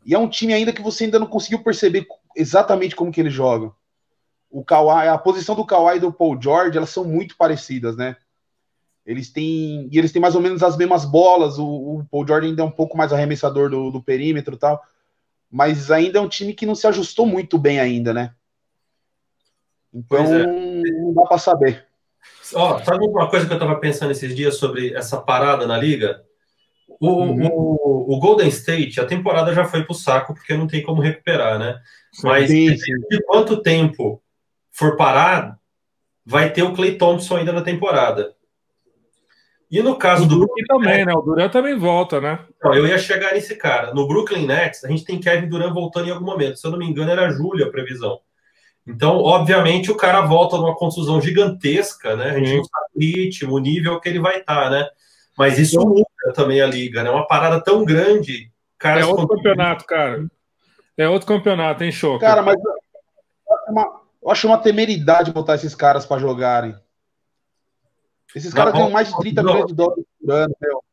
E 0.03 0.15
é 0.15 0.17
um 0.17 0.27
time 0.27 0.51
ainda 0.51 0.73
que 0.73 0.81
você 0.81 1.03
ainda 1.03 1.19
não 1.19 1.27
conseguiu 1.27 1.59
perceber 1.59 2.07
exatamente 2.35 2.95
como 2.95 3.11
que 3.11 3.21
eles 3.21 3.33
jogam. 3.33 3.71
O 4.49 4.63
Kawhi, 4.63 5.07
a 5.07 5.17
posição 5.17 5.55
do 5.55 5.65
Kawhi 5.65 5.97
e 5.97 5.99
do 5.99 6.11
Paul 6.11 6.41
George, 6.41 6.75
elas 6.75 6.89
são 6.89 7.05
muito 7.05 7.37
parecidas, 7.37 7.95
né? 7.95 8.15
Eles 9.05 9.31
têm. 9.31 9.89
E 9.91 9.97
eles 9.97 10.11
têm 10.11 10.21
mais 10.21 10.35
ou 10.35 10.41
menos 10.41 10.61
as 10.63 10.77
mesmas 10.77 11.05
bolas. 11.05 11.57
O, 11.57 11.65
o 11.65 12.05
Paul 12.09 12.27
Jordan 12.27 12.47
ainda 12.47 12.61
é 12.61 12.65
um 12.65 12.71
pouco 12.71 12.97
mais 12.97 13.11
arremessador 13.11 13.69
do, 13.69 13.91
do 13.91 14.01
perímetro 14.01 14.55
e 14.55 14.57
tal. 14.57 14.81
Mas 15.49 15.91
ainda 15.91 16.19
é 16.19 16.21
um 16.21 16.29
time 16.29 16.53
que 16.53 16.65
não 16.65 16.75
se 16.75 16.87
ajustou 16.87 17.25
muito 17.25 17.57
bem 17.57 17.79
ainda, 17.79 18.13
né? 18.13 18.33
Então 19.93 20.23
é. 20.23 20.45
não 20.45 21.13
dá 21.13 21.23
para 21.23 21.37
saber. 21.37 21.85
Ó, 22.53 22.79
sabe 22.79 23.05
uma 23.05 23.29
coisa 23.29 23.45
que 23.45 23.51
eu 23.51 23.57
estava 23.57 23.79
pensando 23.79 24.11
esses 24.11 24.35
dias 24.35 24.55
sobre 24.55 24.93
essa 24.93 25.17
parada 25.17 25.67
na 25.67 25.77
liga? 25.77 26.23
O, 26.99 27.09
uhum. 27.09 27.47
o, 27.47 28.15
o, 28.15 28.19
Golden 28.19 28.47
State, 28.49 28.99
a 28.99 29.05
temporada 29.05 29.53
já 29.53 29.65
foi 29.65 29.83
pro 29.83 29.93
saco, 29.93 30.33
porque 30.33 30.55
não 30.55 30.67
tem 30.67 30.83
como 30.83 31.01
recuperar, 31.01 31.57
né? 31.57 31.81
Mas 32.23 32.49
sim, 32.49 32.77
sim. 32.77 32.93
de 33.09 33.23
quanto 33.23 33.61
tempo 33.61 34.21
for 34.71 34.95
parar, 34.95 35.57
vai 36.25 36.51
ter 36.51 36.63
o 36.63 36.73
Clay 36.73 36.97
Thompson 36.97 37.37
ainda 37.37 37.51
na 37.51 37.61
temporada. 37.61 38.35
E 39.71 39.81
no 39.81 39.95
caso 39.95 40.25
o 40.25 40.27
do 40.27 40.39
Brooklyn 40.39 40.65
também, 40.65 41.05
né? 41.05 41.13
O 41.13 41.21
Duran 41.21 41.47
também 41.47 41.77
volta, 41.77 42.19
né? 42.19 42.39
Não, 42.61 42.73
eu 42.73 42.85
ia 42.85 42.97
chegar 42.97 43.33
nesse 43.33 43.55
cara. 43.55 43.93
No 43.93 44.05
Brooklyn 44.05 44.45
Nets, 44.45 44.83
a 44.83 44.89
gente 44.89 45.05
tem 45.05 45.17
Kevin 45.17 45.47
Durant 45.47 45.73
voltando 45.73 46.09
em 46.09 46.11
algum 46.11 46.25
momento. 46.25 46.57
Se 46.57 46.67
eu 46.67 46.71
não 46.71 46.77
me 46.77 46.85
engano, 46.85 47.09
era 47.09 47.29
julho 47.29 47.65
a 47.65 47.71
previsão. 47.71 48.19
Então, 48.85 49.17
obviamente, 49.19 49.89
o 49.89 49.95
cara 49.95 50.21
volta 50.21 50.57
numa 50.57 50.75
contusão 50.75 51.21
gigantesca, 51.21 52.17
né? 52.17 52.31
A 52.31 52.39
gente 52.39 52.57
não 52.57 52.63
sabe 52.65 52.85
o 52.95 52.99
ritmo, 52.99 53.55
o 53.55 53.59
nível 53.59 53.97
que 54.01 54.09
ele 54.09 54.19
vai 54.19 54.39
estar, 54.39 54.63
tá, 54.63 54.69
né? 54.69 54.89
Mas 55.37 55.57
isso 55.57 55.77
então, 55.77 55.89
muda 55.89 56.33
também 56.35 56.59
a 56.61 56.67
liga, 56.67 57.01
né? 57.01 57.09
Uma 57.09 57.25
parada 57.25 57.63
tão 57.63 57.85
grande. 57.85 58.51
é 58.83 59.05
outro 59.05 59.27
campeonato, 59.27 59.85
cara. 59.85 60.25
É 60.97 61.07
outro 61.07 61.27
campeonato, 61.27 61.83
hein, 61.83 61.91
show. 61.93 62.19
Cara, 62.19 62.41
mas 62.41 62.57
eu 64.21 64.29
acho 64.29 64.47
uma 64.47 64.57
temeridade 64.57 65.31
botar 65.31 65.55
esses 65.55 65.73
caras 65.73 66.05
para 66.05 66.19
jogarem. 66.19 66.75
Esses 68.35 68.53
caras 68.53 68.73
ganham 68.73 68.89
mais 68.89 69.09
de 69.09 69.17
30 69.17 69.43
milhões 69.43 69.65
de 69.65 69.73
dólares 69.73 70.05
por 70.19 70.31
ano, 70.31 70.55
meu. 70.61 70.83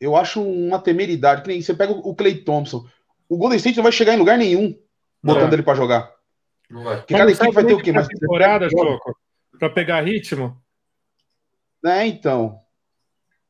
Eu 0.00 0.16
acho 0.16 0.42
uma 0.42 0.78
temeridade. 0.78 1.42
Que 1.42 1.48
nem 1.48 1.62
você 1.62 1.74
pega 1.74 1.92
o 1.92 2.14
Clay 2.14 2.36
Thompson. 2.36 2.86
O 3.28 3.36
Golden 3.36 3.56
State 3.56 3.76
não 3.76 3.82
vai 3.82 3.92
chegar 3.92 4.14
em 4.14 4.18
lugar 4.18 4.36
nenhum 4.36 4.76
botando 5.22 5.52
é. 5.52 5.54
ele 5.56 5.62
para 5.62 5.74
jogar. 5.74 6.12
Não 6.68 6.84
vai. 6.84 6.98
Porque 6.98 7.14
cada 7.14 7.30
equipe 7.30 7.50
vai 7.50 7.64
ter 7.64 7.74
o 7.74 7.82
quê? 7.82 7.92
Mais 7.92 8.06
temporada, 8.06 8.68
Choco? 8.68 9.16
Para 9.58 9.70
pegar 9.70 10.02
ritmo? 10.02 10.60
É, 11.84 12.06
então. 12.06 12.60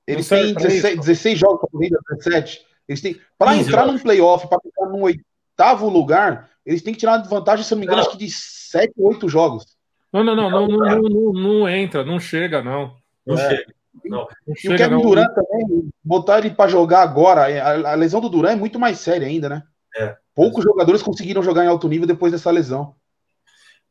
Eles 0.06 0.28
têm 0.28 0.54
16, 0.54 0.98
16, 1.00 1.38
jogos 1.38 1.60
para 1.60 1.70
corrida, 1.70 1.98
17. 2.10 2.64
Eles 2.88 3.00
têm. 3.00 3.20
Para 3.38 3.56
entrar 3.56 3.86
num 3.86 3.98
playoff, 3.98 4.46
para 4.48 4.60
ficar 4.60 4.86
no 4.86 5.00
oitavo 5.02 5.88
lugar, 5.88 6.50
eles 6.64 6.82
têm 6.82 6.92
que 6.92 7.00
tirar 7.00 7.18
uma 7.18 7.24
vantagem, 7.24 7.64
se 7.64 7.72
eu 7.72 7.76
não 7.76 7.80
me 7.80 7.86
engano, 7.86 8.02
acho 8.02 8.10
que 8.10 8.18
de 8.18 8.30
7, 8.30 8.92
8 8.96 9.28
jogos. 9.28 9.73
Não, 10.14 10.22
não, 10.22 10.36
não, 10.36 10.48
não, 10.48 10.68
não, 10.68 11.02
não, 11.02 11.32
não 11.32 11.68
entra, 11.68 12.04
não 12.04 12.20
chega, 12.20 12.62
não. 12.62 12.96
Não 13.26 13.36
é. 13.36 13.50
chega. 13.50 13.74
Não. 14.04 14.18
não 14.46 14.54
e 14.62 14.68
o 14.68 14.76
Kevin 14.76 15.02
Durant 15.02 15.34
também, 15.34 15.90
botar 16.04 16.38
ele 16.38 16.50
para 16.50 16.70
jogar 16.70 17.02
agora, 17.02 17.42
a, 17.42 17.92
a, 17.92 17.94
lesão 17.96 18.20
do 18.20 18.28
Durant 18.28 18.52
é 18.52 18.56
muito 18.56 18.78
mais 18.78 19.00
séria 19.00 19.26
ainda, 19.26 19.48
né? 19.48 19.64
É. 19.96 20.16
Poucos 20.32 20.62
jogadores 20.62 21.02
conseguiram 21.02 21.42
jogar 21.42 21.64
em 21.64 21.68
alto 21.68 21.88
nível 21.88 22.06
depois 22.06 22.30
dessa 22.30 22.48
lesão. 22.52 22.94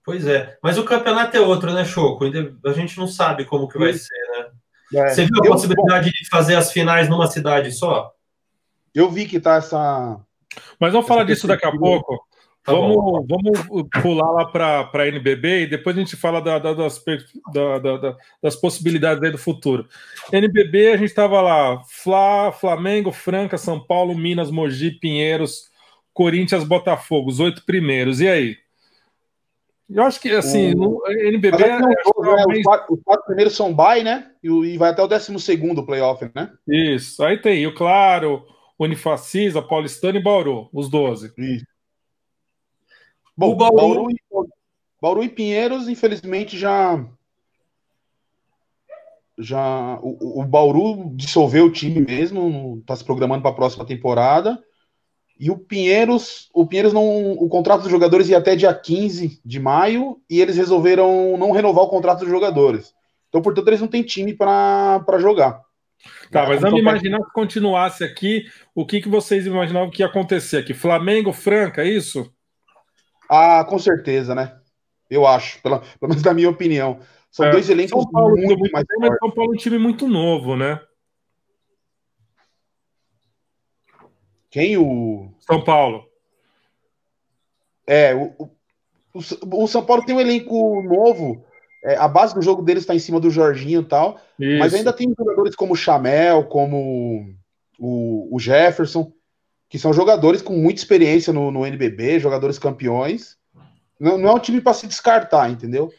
Pois 0.06 0.26
é, 0.26 0.58
mas 0.64 0.78
o 0.78 0.86
campeonato 0.86 1.36
é 1.36 1.42
outro, 1.42 1.74
né, 1.74 1.84
Choco? 1.84 2.24
A 2.66 2.72
gente 2.72 2.98
não 2.98 3.08
sabe 3.08 3.44
como 3.44 3.68
que 3.68 3.78
vai 3.78 3.94
ser, 3.94 4.16
né? 4.38 5.02
É, 5.02 5.10
Você 5.10 5.26
viu 5.26 5.40
a 5.40 5.48
possibilidade 5.48 6.06
bom, 6.06 6.12
de 6.12 6.30
fazer 6.30 6.56
as 6.56 6.72
finais 6.72 7.10
numa 7.10 7.28
cidade 7.28 7.70
só? 7.72 8.14
Eu 8.96 9.10
vi 9.10 9.26
que 9.26 9.42
tá 9.42 9.56
essa. 9.56 10.18
Mas 10.80 10.94
vamos 10.94 11.08
falar 11.08 11.24
disso 11.26 11.48
daqui 11.48 11.66
a 11.66 11.72
pouco. 11.72 12.26
Tá 12.64 12.72
vamos, 12.72 13.28
vamos 13.28 13.90
pular 14.02 14.32
lá 14.32 14.46
para 14.46 14.90
a 14.94 15.08
NBB 15.08 15.64
e 15.64 15.68
depois 15.68 15.98
a 15.98 16.00
gente 16.00 16.16
fala 16.16 16.42
da, 16.42 16.58
da, 16.58 16.74
das, 16.74 17.04
da, 17.52 18.18
das 18.42 18.56
possibilidades 18.56 19.22
aí 19.22 19.32
do 19.32 19.38
futuro. 19.38 19.86
NBB, 20.32 20.94
a 20.94 20.98
gente 20.98 21.10
estava 21.10 21.42
lá: 21.42 21.82
Fla, 21.90 22.54
Flamengo, 22.54 23.12
Franca, 23.12 23.58
São 23.58 23.86
Paulo, 23.86 24.18
Minas, 24.18 24.50
Mogi, 24.50 24.92
Pinheiros, 24.92 25.70
Corinthians, 26.14 26.64
Botafogo, 26.64 27.30
os 27.30 27.42
oito 27.42 27.66
primeiros. 27.66 28.22
E 28.22 28.30
aí? 28.30 28.58
Eu 29.90 30.04
acho 30.04 30.22
que, 30.22 30.32
assim, 30.32 30.74
o... 30.74 30.78
no 30.78 31.02
NBB. 31.06 31.62
É, 31.62 31.82
né? 31.82 31.94
os, 32.06 32.64
quatro, 32.64 32.94
os, 32.94 33.04
quatro, 33.04 33.26
primeiros 33.26 33.56
são 33.58 33.74
bye, 33.74 34.04
né? 34.04 34.32
E, 34.42 34.48
e 34.48 34.78
vai 34.78 34.92
até 34.92 35.04
o 35.04 35.08
décimo 35.08 35.38
segundo 35.38 35.86
playoff, 35.86 36.32
né? 36.34 36.50
Isso. 36.66 37.22
Aí 37.26 37.38
tem 37.38 37.68
o 37.68 37.76
Claro, 37.76 38.46
Unifacisa, 38.80 39.62
Paulistano 39.62 40.18
e 40.18 40.24
Bauru, 40.24 40.70
os 40.72 40.90
12. 40.90 41.34
Isso. 41.38 41.73
Bom, 43.36 43.52
o 43.52 43.56
Bauru... 43.56 43.76
Bauru, 43.76 44.12
e, 44.12 44.16
Bauru 45.02 45.24
e 45.24 45.30
Pinheiros, 45.30 45.88
infelizmente, 45.88 46.58
já. 46.58 47.04
Já. 49.38 50.00
O, 50.02 50.42
o 50.42 50.46
Bauru 50.46 51.12
dissolveu 51.16 51.66
o 51.66 51.72
time 51.72 52.02
mesmo, 52.02 52.78
está 52.80 52.96
se 52.96 53.04
programando 53.04 53.42
para 53.42 53.52
a 53.52 53.56
próxima 53.56 53.86
temporada. 53.86 54.62
E 55.40 55.50
o 55.50 55.58
Pinheiros, 55.58 56.50
o 56.54 56.66
Pinheiros 56.66 56.94
não. 56.94 57.34
O 57.34 57.50
contrato 57.50 57.82
dos 57.82 57.92
jogadores 57.92 58.30
ia 58.30 58.38
até 58.38 58.56
dia 58.56 58.74
15 58.74 59.42
de 59.44 59.60
maio 59.60 60.22
e 60.30 60.40
eles 60.40 60.56
resolveram 60.56 61.36
não 61.38 61.52
renovar 61.52 61.84
o 61.84 61.90
contrato 61.90 62.20
dos 62.20 62.30
jogadores. 62.30 62.94
Então, 63.30 63.42
portanto, 63.42 63.68
eles 63.68 63.82
não 63.82 63.88
têm 63.88 64.04
time 64.04 64.34
para 64.34 65.20
jogar. 65.20 65.60
Tá, 66.32 66.48
mas 66.48 66.62
vamos 66.62 66.80
imaginar 66.80 67.20
que 67.20 67.32
continuasse 67.32 68.04
aqui, 68.04 68.46
o 68.76 68.86
que, 68.86 69.02
que 69.02 69.10
vocês 69.10 69.46
imaginavam 69.46 69.90
que 69.90 70.02
ia 70.02 70.08
acontecer 70.08 70.58
aqui? 70.58 70.74
Flamengo, 70.74 71.32
Franca, 71.32 71.82
é 71.82 71.90
isso? 71.90 72.33
Ah, 73.30 73.64
com 73.64 73.80
certeza, 73.80 74.36
né? 74.36 74.60
Eu 75.10 75.28
acho, 75.28 75.62
pelo, 75.62 75.80
pelo 75.80 76.10
menos 76.10 76.24
da 76.24 76.34
minha 76.34 76.50
opinião. 76.50 77.00
São 77.30 77.46
é, 77.46 77.52
dois 77.52 77.70
elencos 77.70 78.04
São 78.04 78.12
Paulo, 78.12 78.36
muito, 78.36 78.58
muito 78.58 78.72
mais 78.72 78.86
fortes. 78.86 79.20
São 79.20 79.32
Paulo 79.32 79.52
é 79.52 79.56
um 79.56 79.58
time 79.58 79.78
muito 79.78 80.08
novo, 80.08 80.56
né? 80.56 80.80
Quem? 84.50 84.78
O. 84.78 85.34
São 85.40 85.64
Paulo. 85.64 86.06
É, 87.88 88.14
o, 88.14 88.50
o, 89.14 89.64
o 89.64 89.68
São 89.68 89.84
Paulo 89.84 90.06
tem 90.06 90.16
um 90.16 90.22
elenco 90.22 90.82
novo. 90.84 91.44
É, 91.84 91.96
a 91.98 92.08
base 92.08 92.34
do 92.34 92.42
jogo 92.42 92.62
deles 92.62 92.84
está 92.84 92.96
em 92.96 93.00
cima 93.00 93.20
do 93.20 93.30
Jorginho 93.30 93.82
e 93.82 93.86
tal. 93.86 94.20
Isso. 94.40 94.60
Mas 94.60 94.74
ainda 94.74 94.94
tem 94.94 95.14
jogadores 95.18 95.56
como 95.56 95.74
o 95.74 95.76
Chamel, 95.76 96.46
como 96.46 97.36
o, 97.80 98.36
o 98.36 98.40
Jefferson 98.40 99.12
que 99.74 99.80
são 99.80 99.92
jogadores 99.92 100.40
com 100.40 100.54
muita 100.54 100.80
experiência 100.80 101.34
no, 101.34 101.50
no 101.50 101.66
NBB, 101.66 102.20
jogadores 102.20 102.60
campeões. 102.60 103.40
Não, 104.00 104.20
não 104.20 104.30
é 104.30 104.34
um 104.36 104.40
time 104.40 104.62
para 104.62 104.76
se 104.76 104.86
descartar, 104.86 105.50
entendeu? 105.50 105.92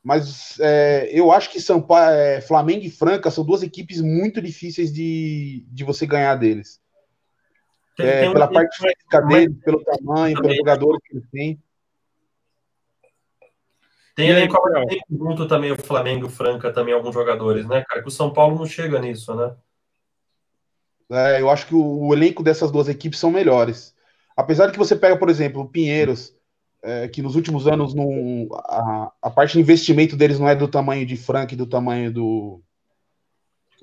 Mas 0.00 0.60
é, 0.60 1.10
eu 1.12 1.32
acho 1.32 1.50
que 1.50 1.60
São 1.60 1.82
Paulo, 1.82 2.04
é, 2.04 2.40
Flamengo 2.40 2.84
e 2.84 2.88
Franca 2.90 3.28
são 3.28 3.44
duas 3.44 3.64
equipes 3.64 4.00
muito 4.00 4.40
difíceis 4.40 4.92
de, 4.92 5.66
de 5.66 5.82
você 5.82 6.06
ganhar 6.06 6.36
deles. 6.36 6.80
Tem, 7.96 8.06
é, 8.06 8.20
tem 8.20 8.32
pela 8.32 8.48
um... 8.48 8.52
parte 8.52 8.76
física 8.76 9.20
deles, 9.22 9.58
pelo 9.64 9.82
tamanho, 9.82 10.40
pelos 10.40 10.56
jogadores 10.58 11.00
que 11.02 11.16
eles 11.16 11.28
têm. 11.32 11.60
Tem 14.14 14.30
ali 14.30 14.48
junto 15.10 15.48
também 15.48 15.72
o 15.72 15.82
Flamengo 15.82 16.26
e 16.26 16.28
o 16.28 16.30
Franca, 16.30 16.72
também 16.72 16.94
alguns 16.94 17.12
jogadores, 17.12 17.66
né, 17.66 17.84
cara? 17.88 18.02
Que 18.02 18.08
o 18.08 18.12
São 18.12 18.32
Paulo 18.32 18.56
não 18.56 18.66
chega 18.66 19.00
nisso, 19.00 19.34
né? 19.34 19.52
É, 21.10 21.40
eu 21.40 21.50
acho 21.50 21.66
que 21.66 21.74
o, 21.74 22.06
o, 22.06 22.14
elenco 22.14 22.42
dessas 22.42 22.70
duas 22.70 22.88
equipes 22.88 23.18
são 23.18 23.30
melhores. 23.30 23.94
Apesar 24.36 24.66
de 24.66 24.72
que 24.72 24.78
você 24.78 24.94
pega, 24.94 25.16
por 25.16 25.28
exemplo, 25.28 25.62
o 25.62 25.68
Pinheiros, 25.68 26.34
é, 26.82 27.08
que 27.08 27.20
nos 27.20 27.34
últimos 27.34 27.66
anos 27.66 27.94
não, 27.94 28.48
a, 28.54 29.12
a, 29.22 29.30
parte 29.30 29.54
de 29.54 29.60
investimento 29.60 30.16
deles 30.16 30.38
não 30.38 30.48
é 30.48 30.54
do 30.54 30.68
tamanho 30.68 31.04
de 31.04 31.16
Frank 31.16 31.52
e 31.52 31.56
do 31.56 31.66
tamanho 31.66 32.12
do, 32.12 32.62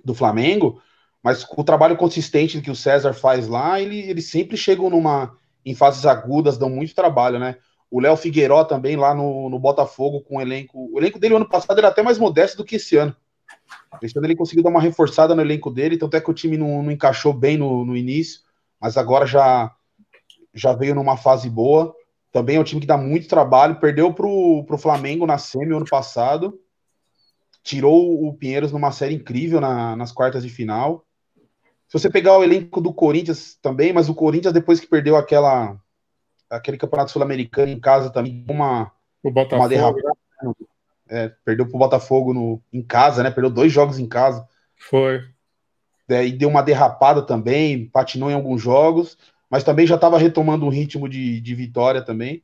do 0.04 0.16
Flamengo, 0.16 0.82
mas 1.22 1.44
com 1.44 1.62
o 1.62 1.66
trabalho 1.66 1.98
consistente 1.98 2.62
que 2.62 2.72
o 2.72 2.76
César 2.76 3.14
faz 3.14 3.48
lá, 3.48 3.80
ele, 3.80 4.00
eles 4.00 4.30
sempre 4.30 4.56
chegam 4.56 4.90
numa 4.90 5.36
em 5.66 5.76
fases 5.76 6.06
agudas, 6.06 6.58
dão 6.58 6.70
muito 6.70 6.96
trabalho, 6.96 7.38
né? 7.38 7.58
O 7.92 8.00
Léo 8.00 8.16
Figueiró 8.16 8.64
também 8.64 8.96
lá 8.96 9.14
no, 9.14 9.50
no 9.50 9.60
Botafogo 9.60 10.22
com 10.22 10.38
o 10.38 10.42
elenco. 10.42 10.90
O 10.94 10.98
elenco 10.98 11.20
dele 11.20 11.36
ano 11.36 11.48
passado 11.48 11.78
era 11.78 11.90
até 11.90 12.02
mais 12.02 12.18
modesto 12.18 12.58
do 12.58 12.64
que 12.64 12.78
esse 12.78 12.96
ano. 12.96 13.14
Esse 14.02 14.18
ano 14.18 14.28
ele 14.28 14.36
conseguiu 14.36 14.64
dar 14.64 14.70
uma 14.70 14.82
reforçada 14.82 15.34
no 15.34 15.42
elenco 15.42 15.72
dele, 15.72 15.98
tanto 15.98 16.16
é 16.16 16.22
que 16.22 16.30
o 16.30 16.34
time 16.34 16.58
não, 16.58 16.84
não 16.84 16.92
encaixou 16.92 17.34
bem 17.34 17.58
no, 17.58 17.86
no, 17.86 17.96
início, 17.96 18.42
mas 18.80 18.98
agora 18.98 19.26
já, 19.26 19.74
já 20.54 20.74
veio 20.74 20.96
numa 20.96 21.18
fase 21.18 21.50
boa. 21.50 21.96
Também 22.32 22.58
é 22.58 22.60
um 22.60 22.64
time 22.64 22.82
que 22.82 22.88
dá 22.88 22.98
muito 22.98 23.28
trabalho, 23.28 23.80
perdeu 23.80 24.14
para 24.14 24.28
o 24.28 24.78
Flamengo 24.78 25.26
na 25.26 25.38
semi 25.38 25.74
ano 25.74 25.86
passado, 25.90 26.60
tirou 27.64 28.28
o 28.28 28.34
Pinheiros 28.34 28.72
numa 28.72 28.92
série 28.92 29.16
incrível 29.16 29.60
na, 29.60 29.96
nas 29.96 30.12
quartas 30.12 30.44
de 30.44 30.50
final. 30.50 31.06
Se 31.88 31.98
você 31.98 32.10
pegar 32.10 32.38
o 32.38 32.44
elenco 32.44 32.82
do 32.82 32.94
Corinthians 32.94 33.58
também, 33.62 33.94
mas 33.94 34.10
o 34.10 34.16
Corinthians, 34.16 34.54
depois 34.54 34.80
que 34.80 34.88
perdeu 34.88 35.16
aquela 35.16 35.80
aquele 36.50 36.78
campeonato 36.78 37.12
sul-americano 37.12 37.72
em 37.72 37.80
casa 37.80 38.10
também, 38.10 38.46
uma, 38.50 38.92
uma 39.24 39.70
derrapada. 39.70 40.14
É, 41.10 41.32
perdeu 41.44 41.68
pro 41.68 41.78
Botafogo 41.78 42.34
no, 42.34 42.62
em 42.72 42.82
casa, 42.82 43.24
né? 43.24 43.32
Perdeu 43.32 43.50
dois 43.50 43.72
jogos 43.72 44.00
em 44.00 44.08
casa. 44.08 44.48
Foi. 44.76 45.22
É, 46.10 46.26
e 46.26 46.32
deu 46.32 46.50
uma 46.50 46.62
derrapada 46.62 47.22
também, 47.22 47.88
patinou 47.88 48.32
em 48.32 48.34
alguns 48.34 48.62
jogos, 48.62 49.18
mas 49.50 49.64
também 49.64 49.86
já 49.86 49.96
estava 49.96 50.18
retomando 50.18 50.66
um 50.66 50.70
ritmo 50.70 51.10
de, 51.10 51.42
de 51.42 51.56
vitória 51.56 52.02
também. 52.02 52.44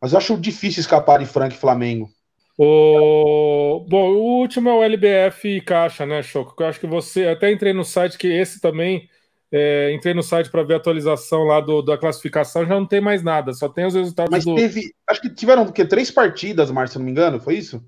Mas 0.00 0.12
eu 0.12 0.18
acho 0.18 0.38
difícil 0.38 0.80
escapar 0.80 1.18
de 1.18 1.26
Frank 1.26 1.54
e 1.54 1.58
Flamengo. 1.58 2.10
O... 2.56 3.84
Bom, 3.88 4.10
o 4.10 4.40
último 4.40 4.68
é 4.68 4.74
o 4.74 4.82
LBF 4.82 5.60
Caixa, 5.62 6.06
né, 6.06 6.22
Choco? 6.22 6.62
Eu 6.62 6.66
acho 6.66 6.80
que 6.80 6.86
você. 6.86 7.26
Até 7.26 7.50
entrei 7.50 7.72
no 7.72 7.84
site 7.84 8.18
que 8.18 8.28
esse 8.28 8.60
também 8.60 9.08
é, 9.52 9.92
entrei 9.92 10.14
no 10.14 10.22
site 10.22 10.50
para 10.50 10.62
ver 10.62 10.74
a 10.74 10.76
atualização 10.76 11.42
lá 11.42 11.60
do, 11.60 11.82
da 11.82 11.98
classificação, 11.98 12.64
já 12.64 12.74
não 12.74 12.86
tem 12.86 13.00
mais 13.00 13.22
nada, 13.22 13.52
só 13.52 13.68
tem 13.68 13.84
os 13.84 13.94
resultados 13.94 14.30
Mas 14.30 14.44
do... 14.44 14.54
teve, 14.54 14.94
acho 15.08 15.20
que 15.20 15.30
tiveram 15.30 15.64
o 15.64 15.72
quê? 15.72 15.84
Três 15.84 16.10
partidas, 16.10 16.70
Márcio, 16.70 16.94
se 16.94 16.98
não 16.98 17.06
me 17.06 17.10
engano, 17.10 17.40
foi 17.40 17.56
isso? 17.56 17.84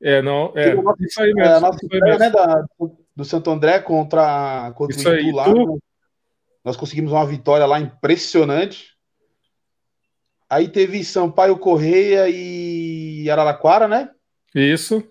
É, 0.00 0.22
não, 0.22 0.52
é, 0.54 0.74
nossa, 0.74 1.04
isso 1.04 1.20
aí 1.20 1.34
mesmo. 1.34 1.50
É, 1.50 1.56
a 1.56 1.60
nossa 1.60 1.78
estreia, 1.82 2.18
né, 2.18 2.30
da, 2.30 2.64
do 3.16 3.24
Santo 3.24 3.50
André 3.50 3.80
contra, 3.80 4.72
contra 4.76 4.96
isso 4.96 5.10
o 5.10 5.14
Itu 5.14 5.36
lá, 5.36 5.44
tu... 5.44 5.82
nós 6.64 6.76
conseguimos 6.76 7.10
uma 7.10 7.26
vitória 7.26 7.66
lá 7.66 7.80
impressionante. 7.80 8.96
Aí 10.48 10.68
teve 10.68 11.04
Sampaio 11.04 11.58
Correia 11.58 12.26
e 12.28 13.28
Araraquara, 13.28 13.88
né? 13.88 14.08
Isso. 14.54 15.04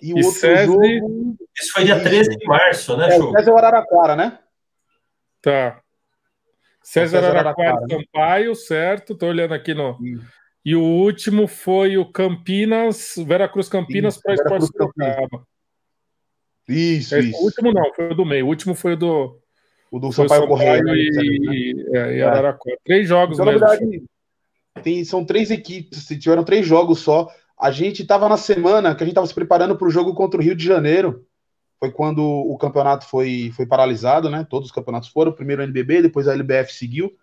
E 0.00 0.14
o 0.14 0.18
e 0.18 0.24
outro 0.24 0.40
César... 0.40 0.66
jogo. 0.66 1.36
Isso 1.58 1.72
foi 1.72 1.84
dia 1.84 2.00
13 2.00 2.36
de 2.36 2.46
março, 2.46 2.96
né, 2.96 3.08
é, 3.08 3.16
Show? 3.16 3.32
César 3.32 3.52
Araraquara, 3.52 4.16
né? 4.16 4.38
Tá. 5.40 5.80
César, 6.82 7.18
César 7.20 7.30
Araraquara, 7.30 7.70
Araraquara 7.70 7.98
né? 7.98 8.04
Sampaio, 8.04 8.54
certo? 8.54 9.14
Tô 9.14 9.26
olhando 9.26 9.54
aqui 9.54 9.74
no. 9.74 9.98
E 10.64 10.74
o 10.74 10.82
último 10.82 11.46
foi 11.46 11.96
o 11.96 12.10
Campinas, 12.10 13.14
Veracruz 13.16 13.68
Campinas 13.68 14.18
para 14.18 14.34
Esporte 14.34 14.66
Sorocaba. 14.66 15.46
Isso, 16.68 17.14
é, 17.14 17.20
isso. 17.20 17.38
O 17.38 17.44
último 17.44 17.72
não, 17.72 17.94
foi 17.94 18.10
o 18.10 18.14
do 18.14 18.24
meio. 18.24 18.46
O 18.46 18.48
último 18.48 18.74
foi 18.74 18.94
o 18.94 18.96
do. 18.96 19.40
O 19.90 19.98
do 19.98 20.12
Sampaio, 20.12 20.42
Sampaio 20.42 20.48
Correia. 20.48 20.82
Né? 20.82 20.92
E, 20.94 21.74
né? 21.74 21.98
é, 21.98 22.16
e 22.16 22.22
Araraquara. 22.22 22.78
Três 22.84 23.08
jogos 23.08 23.38
então, 23.38 23.46
mesmo. 23.46 23.60
Na 23.60 23.68
verdade, 23.68 24.04
tem, 24.82 25.04
são 25.04 25.24
três 25.24 25.50
equipes, 25.50 26.06
tiveram 26.06 26.44
três 26.44 26.66
jogos 26.66 27.00
só. 27.00 27.28
A 27.58 27.70
gente 27.70 28.02
estava 28.02 28.28
na 28.28 28.36
semana 28.36 28.94
que 28.94 29.02
a 29.02 29.06
gente 29.06 29.12
estava 29.12 29.26
se 29.26 29.34
preparando 29.34 29.76
para 29.76 29.88
o 29.88 29.90
jogo 29.90 30.14
contra 30.14 30.38
o 30.38 30.42
Rio 30.42 30.54
de 30.54 30.64
Janeiro. 30.64 31.24
Foi 31.78 31.90
quando 31.90 32.22
o 32.22 32.56
campeonato 32.56 33.06
foi, 33.06 33.52
foi 33.54 33.66
paralisado, 33.66 34.30
né? 34.30 34.46
Todos 34.48 34.68
os 34.68 34.74
campeonatos 34.74 35.08
foram. 35.10 35.32
Primeiro 35.32 35.62
o 35.62 35.64
NBB, 35.64 36.02
depois 36.02 36.26
a 36.26 36.32
LBF 36.32 36.72
seguiu. 36.72 37.16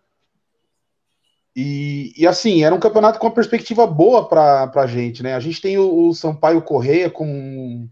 E, 1.55 2.13
e 2.17 2.25
assim, 2.25 2.63
era 2.63 2.73
um 2.73 2.79
campeonato 2.79 3.19
com 3.19 3.27
uma 3.27 3.33
perspectiva 3.33 3.85
boa 3.85 4.27
para 4.27 4.71
a 4.75 4.87
gente, 4.87 5.21
né? 5.21 5.35
A 5.35 5.39
gente 5.39 5.61
tem 5.61 5.77
o, 5.77 6.07
o 6.07 6.13
Sampaio 6.13 6.61
Correia 6.61 7.09
como 7.09 7.31
um, 7.31 7.89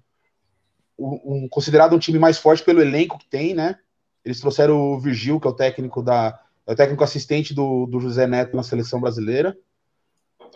um, 0.98 1.48
considerado 1.50 1.96
um 1.96 2.00
time 2.00 2.18
mais 2.18 2.38
forte 2.38 2.64
pelo 2.64 2.82
elenco 2.82 3.20
que 3.20 3.30
tem, 3.30 3.54
né? 3.54 3.78
Eles 4.26 4.40
trouxeram 4.40 4.78
o 4.78 5.00
Virgil, 5.00 5.40
que 5.40 5.48
é 5.48 5.50
o 5.50 5.56
técnico 5.56 6.02
da. 6.02 6.40
É 6.66 6.74
o 6.74 6.76
técnico 6.76 7.04
assistente 7.04 7.54
do, 7.54 7.86
do 7.88 8.00
José 8.00 8.28
Neto 8.28 8.56
na 8.56 8.64
seleção 8.64 9.02
brasileira. 9.02 9.58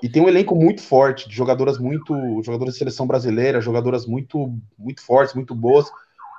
E 0.04 0.10
tem 0.10 0.22
um 0.22 0.28
elenco 0.28 0.56
muito 0.56 0.82
forte, 0.82 1.28
de 1.28 1.36
jogadoras 1.36 1.78
muito. 1.78 2.14
jogadoras 2.44 2.74
de 2.74 2.80
seleção 2.80 3.08
brasileira, 3.08 3.62
jogadoras 3.62 4.06
muito, 4.06 4.58
muito 4.78 5.02
fortes, 5.02 5.34
muito 5.34 5.56
boas. 5.56 5.90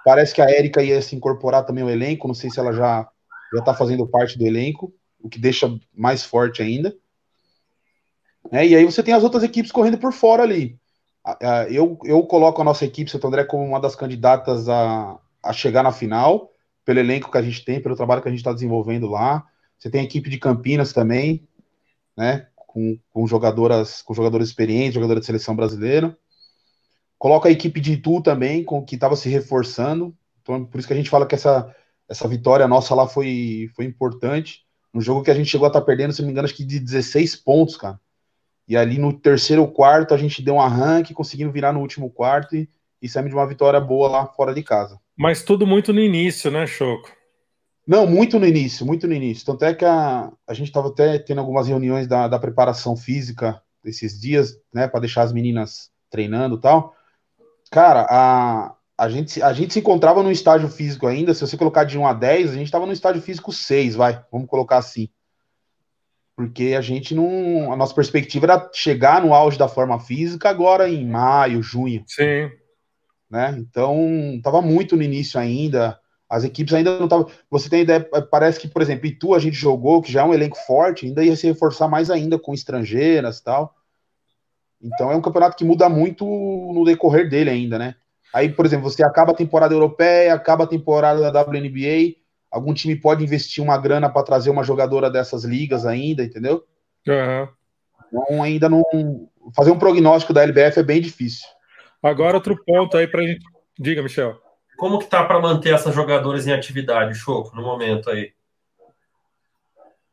Parece 0.04 0.34
que 0.34 0.42
a 0.42 0.50
Érica 0.50 0.82
ia 0.82 1.00
se 1.02 1.16
incorporar 1.16 1.64
também 1.64 1.82
ao 1.82 1.90
elenco, 1.90 2.28
não 2.28 2.34
sei 2.34 2.50
se 2.50 2.60
ela 2.60 2.72
já 2.72 3.08
já 3.52 3.60
está 3.60 3.74
fazendo 3.74 4.06
parte 4.06 4.38
do 4.38 4.44
elenco, 4.46 4.92
o 5.20 5.28
que 5.28 5.38
deixa 5.38 5.72
mais 5.94 6.24
forte 6.24 6.62
ainda. 6.62 6.94
É, 8.50 8.66
e 8.66 8.76
aí 8.76 8.84
você 8.84 9.02
tem 9.02 9.14
as 9.14 9.24
outras 9.24 9.42
equipes 9.42 9.72
correndo 9.72 9.98
por 9.98 10.12
fora 10.12 10.42
ali. 10.42 10.78
eu, 11.70 11.98
eu 12.04 12.22
coloco 12.24 12.60
a 12.60 12.64
nossa 12.64 12.84
equipe 12.84 13.10
Santo 13.10 13.26
André 13.26 13.44
como 13.44 13.64
uma 13.64 13.80
das 13.80 13.96
candidatas 13.96 14.68
a, 14.68 15.18
a 15.42 15.52
chegar 15.52 15.82
na 15.82 15.92
final, 15.92 16.52
pelo 16.84 17.00
elenco 17.00 17.30
que 17.30 17.38
a 17.38 17.42
gente 17.42 17.64
tem, 17.64 17.80
pelo 17.80 17.96
trabalho 17.96 18.22
que 18.22 18.28
a 18.28 18.30
gente 18.30 18.40
está 18.40 18.52
desenvolvendo 18.52 19.08
lá. 19.08 19.44
Você 19.78 19.90
tem 19.90 20.00
a 20.00 20.04
equipe 20.04 20.30
de 20.30 20.38
Campinas 20.38 20.92
também, 20.92 21.46
né? 22.16 22.46
Com, 22.76 22.98
com 23.10 23.26
jogadoras, 23.26 24.02
com 24.02 24.12
jogadores 24.12 24.48
experientes, 24.48 24.92
jogadora 24.92 25.18
de 25.18 25.24
seleção 25.24 25.56
brasileira. 25.56 26.14
Coloca 27.18 27.48
a 27.48 27.50
equipe 27.50 27.80
de 27.80 27.94
Itu 27.94 28.20
também, 28.20 28.62
com 28.62 28.84
que 28.84 28.96
estava 28.96 29.16
se 29.16 29.30
reforçando. 29.30 30.14
Então, 30.42 30.62
por 30.62 30.78
isso 30.78 30.86
que 30.86 30.92
a 30.92 30.96
gente 30.96 31.08
fala 31.08 31.24
que 31.24 31.34
essa, 31.34 31.74
essa 32.06 32.28
vitória 32.28 32.68
nossa 32.68 32.94
lá 32.94 33.08
foi, 33.08 33.70
foi 33.74 33.86
importante. 33.86 34.60
Um 34.92 35.00
jogo 35.00 35.22
que 35.22 35.30
a 35.30 35.34
gente 35.34 35.48
chegou 35.48 35.64
a 35.64 35.68
estar 35.68 35.80
tá 35.80 35.86
perdendo, 35.86 36.12
se 36.12 36.20
não 36.20 36.26
me 36.26 36.32
engano, 36.32 36.44
acho 36.44 36.54
que 36.54 36.66
de 36.66 36.78
16 36.78 37.36
pontos, 37.36 37.78
cara. 37.78 37.98
E 38.68 38.76
ali 38.76 38.98
no 38.98 39.10
terceiro 39.10 39.66
quarto 39.68 40.12
a 40.12 40.18
gente 40.18 40.42
deu 40.42 40.56
um 40.56 40.60
arranque, 40.60 41.14
conseguimos 41.14 41.54
virar 41.54 41.72
no 41.72 41.80
último 41.80 42.10
quarto 42.10 42.54
e, 42.54 42.68
e 43.00 43.08
saímos 43.08 43.30
de 43.30 43.36
uma 43.36 43.46
vitória 43.46 43.80
boa 43.80 44.06
lá 44.06 44.26
fora 44.26 44.52
de 44.52 44.62
casa. 44.62 45.00
Mas 45.16 45.42
tudo 45.42 45.66
muito 45.66 45.94
no 45.94 46.00
início, 46.00 46.50
né, 46.50 46.66
Choco? 46.66 47.15
Não, 47.86 48.06
muito 48.06 48.38
no 48.38 48.46
início, 48.46 48.84
muito 48.84 49.06
no 49.06 49.14
início. 49.14 49.46
Tanto 49.46 49.64
é 49.64 49.74
que 49.74 49.84
a, 49.84 50.32
a 50.46 50.54
gente 50.54 50.68
estava 50.68 50.88
até 50.88 51.18
tendo 51.18 51.40
algumas 51.40 51.68
reuniões 51.68 52.06
da, 52.06 52.26
da 52.26 52.38
preparação 52.38 52.96
física 52.96 53.62
esses 53.84 54.20
dias, 54.20 54.58
né, 54.74 54.88
para 54.88 55.00
deixar 55.00 55.22
as 55.22 55.32
meninas 55.32 55.90
treinando 56.10 56.56
e 56.56 56.60
tal. 56.60 56.94
Cara, 57.70 58.06
a, 58.10 58.74
a, 58.98 59.08
gente, 59.08 59.40
a 59.40 59.52
gente 59.52 59.72
se 59.72 59.78
encontrava 59.78 60.22
no 60.22 60.32
estágio 60.32 60.68
físico 60.68 61.06
ainda. 61.06 61.32
Se 61.32 61.40
você 61.40 61.56
colocar 61.56 61.84
de 61.84 61.96
1 61.96 62.06
a 62.06 62.12
10, 62.12 62.50
a 62.50 62.54
gente 62.54 62.64
estava 62.66 62.86
no 62.86 62.92
estágio 62.92 63.22
físico 63.22 63.52
6, 63.52 63.94
vai, 63.94 64.24
vamos 64.32 64.48
colocar 64.48 64.78
assim 64.78 65.08
porque 66.36 66.74
a 66.74 66.82
gente 66.82 67.14
não. 67.14 67.72
A 67.72 67.76
nossa 67.76 67.94
perspectiva 67.94 68.44
era 68.44 68.70
chegar 68.72 69.24
no 69.24 69.32
auge 69.32 69.56
da 69.56 69.66
forma 69.66 69.98
física 69.98 70.50
agora 70.50 70.86
em 70.88 71.08
maio, 71.08 71.62
junho. 71.62 72.04
Sim. 72.06 72.50
Né? 73.28 73.56
Então, 73.58 74.34
estava 74.36 74.60
muito 74.60 74.94
no 74.96 75.02
início 75.02 75.40
ainda. 75.40 75.98
As 76.28 76.42
equipes 76.42 76.74
ainda 76.74 76.98
não 76.98 77.04
estavam. 77.04 77.28
Você 77.50 77.68
tem 77.68 77.82
ideia, 77.82 78.00
parece 78.30 78.58
que, 78.58 78.66
por 78.66 78.82
exemplo, 78.82 79.06
Itu 79.06 79.34
a 79.34 79.38
gente 79.38 79.56
jogou, 79.56 80.02
que 80.02 80.10
já 80.10 80.22
é 80.22 80.24
um 80.24 80.34
elenco 80.34 80.56
forte, 80.66 81.06
ainda 81.06 81.24
ia 81.24 81.36
se 81.36 81.46
reforçar 81.46 81.88
mais 81.88 82.10
ainda 82.10 82.38
com 82.38 82.52
estrangeiras 82.52 83.40
tal. 83.40 83.74
Então 84.82 85.10
é 85.10 85.16
um 85.16 85.22
campeonato 85.22 85.56
que 85.56 85.64
muda 85.64 85.88
muito 85.88 86.24
no 86.24 86.84
decorrer 86.84 87.28
dele 87.28 87.50
ainda, 87.50 87.78
né? 87.78 87.94
Aí, 88.34 88.48
por 88.48 88.66
exemplo, 88.66 88.90
você 88.90 89.04
acaba 89.04 89.32
a 89.32 89.36
temporada 89.36 89.72
europeia, 89.72 90.34
acaba 90.34 90.64
a 90.64 90.66
temporada 90.66 91.30
da 91.30 91.42
WNBA, 91.42 92.16
algum 92.50 92.74
time 92.74 92.96
pode 92.96 93.24
investir 93.24 93.62
uma 93.62 93.78
grana 93.78 94.10
para 94.10 94.22
trazer 94.22 94.50
uma 94.50 94.64
jogadora 94.64 95.10
dessas 95.10 95.44
ligas 95.44 95.86
ainda, 95.86 96.24
entendeu? 96.24 96.64
Uhum. 97.06 97.48
Então, 98.08 98.42
ainda 98.42 98.68
não. 98.68 98.82
Fazer 99.54 99.70
um 99.70 99.78
prognóstico 99.78 100.32
da 100.32 100.42
LBF 100.42 100.80
é 100.80 100.82
bem 100.82 101.00
difícil. 101.00 101.46
Agora, 102.02 102.36
outro 102.36 102.56
ponto 102.64 102.96
aí 102.96 103.06
para 103.06 103.22
gente. 103.22 103.44
Diga, 103.78 104.02
Michel. 104.02 104.45
Como 104.76 104.98
que 104.98 105.06
tá 105.06 105.24
para 105.24 105.40
manter 105.40 105.74
essas 105.74 105.94
jogadoras 105.94 106.46
em 106.46 106.52
atividade, 106.52 107.14
Choco, 107.14 107.54
no 107.56 107.62
momento 107.62 108.10
aí? 108.10 108.32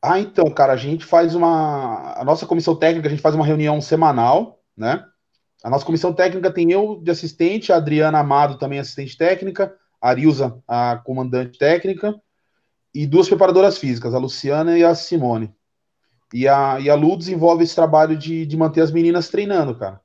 Ah, 0.01 0.19
então, 0.19 0.51
cara, 0.51 0.73
a 0.73 0.77
gente 0.77 1.05
faz 1.05 1.33
uma. 1.33 2.13
A 2.19 2.23
nossa 2.25 2.45
comissão 2.45 2.75
técnica, 2.75 3.07
a 3.07 3.09
gente 3.09 3.21
faz 3.21 3.35
uma 3.35 3.45
reunião 3.45 3.79
semanal, 3.79 4.61
né? 4.75 5.05
A 5.63 5.69
nossa 5.69 5.85
comissão 5.85 6.13
técnica 6.13 6.51
tem 6.51 6.71
eu 6.71 6.99
de 7.01 7.09
assistente, 7.09 7.71
a 7.71 7.77
Adriana 7.77 8.19
Amado 8.19 8.57
também 8.57 8.79
assistente 8.79 9.17
técnica, 9.17 9.73
a 10.01 10.09
Arilza, 10.09 10.61
a 10.67 10.97
comandante 10.97 11.57
técnica, 11.57 12.13
e 12.93 13.07
duas 13.07 13.29
preparadoras 13.29 13.77
físicas, 13.77 14.13
a 14.13 14.19
Luciana 14.19 14.77
e 14.77 14.83
a 14.83 14.93
Simone. 14.93 15.55
E 16.33 16.49
a, 16.49 16.79
e 16.81 16.89
a 16.89 16.95
Lu 16.95 17.15
desenvolve 17.15 17.63
esse 17.63 17.73
trabalho 17.73 18.17
de, 18.17 18.45
de 18.45 18.57
manter 18.57 18.81
as 18.81 18.91
meninas 18.91 19.29
treinando, 19.29 19.73
cara. 19.77 20.01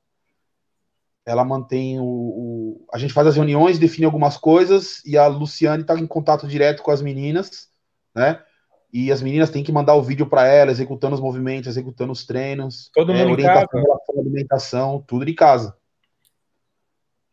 Ela 1.29 1.45
mantém 1.45 1.99
o, 1.99 2.03
o, 2.03 2.85
A 2.91 2.97
gente 2.97 3.13
faz 3.13 3.27
as 3.27 3.35
reuniões, 3.35 3.77
define 3.77 4.03
algumas 4.03 4.35
coisas, 4.35 5.05
e 5.05 5.15
a 5.15 5.27
Luciane 5.27 5.83
está 5.83 5.93
em 5.93 6.07
contato 6.07 6.47
direto 6.47 6.81
com 6.81 6.89
as 6.89 7.03
meninas, 7.03 7.69
né? 8.15 8.41
E 8.91 9.11
as 9.11 9.21
meninas 9.21 9.51
têm 9.51 9.63
que 9.63 9.71
mandar 9.71 9.93
o 9.93 10.01
vídeo 10.01 10.25
para 10.25 10.47
ela, 10.47 10.71
executando 10.71 11.13
os 11.13 11.21
movimentos, 11.21 11.67
executando 11.67 12.11
os 12.11 12.25
treinos. 12.25 12.89
Todo 12.91 13.11
é, 13.11 13.17
mundo 13.19 13.33
orientação, 13.33 13.83
alimentação, 14.17 15.03
tudo 15.07 15.23
de 15.23 15.35
casa. 15.35 15.77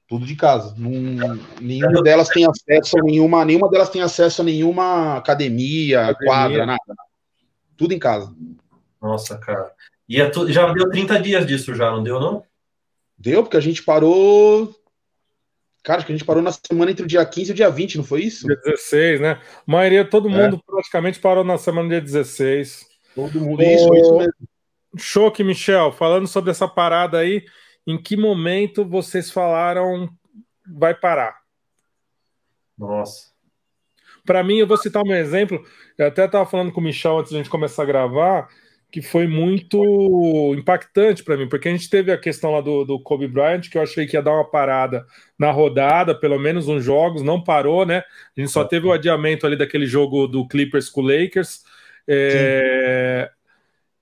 Tudo 0.07 0.27
de 0.27 0.37
casa. 0.37 0.75
nenhuma 1.59 2.03
delas 2.03 2.29
tem 2.29 2.47
acesso 2.47 2.99
a 2.99 3.03
nenhuma, 3.03 3.47
nenhuma 3.47 3.71
delas 3.71 3.89
tem 3.89 4.03
acesso 4.03 4.43
a 4.43 4.45
nenhuma 4.45 5.17
academia, 5.17 6.09
academia. 6.09 6.27
quadra, 6.27 6.67
nada. 6.67 6.95
Tudo 7.79 7.95
em 7.95 7.99
casa. 7.99 8.37
Nossa, 9.01 9.39
cara. 9.39 9.73
E 10.07 10.21
é 10.21 10.29
tu, 10.29 10.53
já 10.53 10.71
deu 10.71 10.91
30 10.91 11.19
dias 11.23 11.47
disso 11.47 11.75
já, 11.75 11.91
não 11.91 12.03
deu, 12.03 12.21
não? 12.21 12.45
Deu, 13.19 13.43
porque 13.43 13.57
a 13.57 13.61
gente 13.61 13.83
parou. 13.83 14.75
Cara, 15.83 15.99
acho 15.99 16.07
que 16.07 16.13
a 16.13 16.17
gente 16.17 16.27
parou 16.27 16.43
na 16.43 16.53
semana 16.53 16.91
entre 16.91 17.05
o 17.05 17.09
dia 17.09 17.25
15 17.25 17.51
e 17.51 17.53
o 17.53 17.55
dia 17.55 17.71
20, 17.71 17.99
não 17.99 18.05
foi 18.05 18.23
isso? 18.23 18.47
Dia 18.47 18.57
16, 18.57 19.21
né? 19.21 19.41
A 19.67 19.71
maioria, 19.71 20.05
todo 20.05 20.29
é. 20.29 20.33
mundo 20.33 20.57
é. 20.57 20.61
praticamente 20.67 21.21
parou 21.21 21.45
na 21.45 21.57
semana 21.59 21.89
dia 21.89 22.01
16. 22.01 22.87
Todo 23.15 23.41
mundo, 23.41 23.63
isso, 23.63 23.95
isso 23.95 24.17
mesmo. 24.17 24.35
Choque, 24.99 25.45
Michel, 25.45 25.93
falando 25.93 26.27
sobre 26.27 26.51
essa 26.51 26.67
parada 26.67 27.19
aí, 27.19 27.45
em 27.87 28.01
que 28.01 28.17
momento 28.17 28.85
vocês 28.85 29.31
falaram 29.31 30.11
vai 30.67 30.95
parar? 30.95 31.39
Nossa. 32.77 33.31
Para 34.25 34.43
mim, 34.43 34.59
eu 34.59 34.67
vou 34.67 34.77
citar 34.77 35.03
um 35.05 35.15
exemplo. 35.15 35.65
Eu 35.97 36.09
até 36.09 36.25
estava 36.25 36.45
falando 36.45 36.73
com 36.73 36.81
o 36.81 36.85
Michel 36.85 37.19
antes 37.19 37.31
de 37.31 37.37
a 37.37 37.39
gente 37.39 37.51
começar 37.51 37.85
a 37.85 37.87
gravar, 37.87 38.49
que 38.91 39.03
foi 39.03 39.27
muito 39.27 40.55
impactante 40.57 41.25
para 41.25 41.37
mim, 41.37 41.49
porque 41.49 41.69
a 41.69 41.73
gente 41.73 41.91
teve 41.91 42.13
a 42.13 42.19
questão 42.19 42.53
lá 42.53 42.61
do, 42.61 42.85
do 42.85 43.01
Kobe 43.01 43.27
Bryant, 43.27 43.69
que 43.71 43.77
eu 43.77 43.83
achei 43.83 44.07
que 44.07 44.17
ia 44.17 44.23
dar 44.23 44.33
uma 44.33 44.49
parada 44.49 45.05
na 45.39 45.51
rodada, 45.51 46.15
pelo 46.15 46.39
menos 46.39 46.69
uns 46.69 46.85
jogos, 46.85 47.23
não 47.23 47.43
parou, 47.43 47.85
né? 47.85 47.99
A 48.37 48.41
gente 48.41 48.51
só 48.51 48.65
teve 48.65 48.87
o 48.87 48.93
adiamento 48.93 49.47
ali 49.47 49.57
daquele 49.57 49.87
jogo 49.87 50.27
do 50.27 50.47
Clippers 50.47 50.89
com 50.89 51.03
o 51.03 51.05
Lakers. 51.07 51.63
É, 52.09 53.31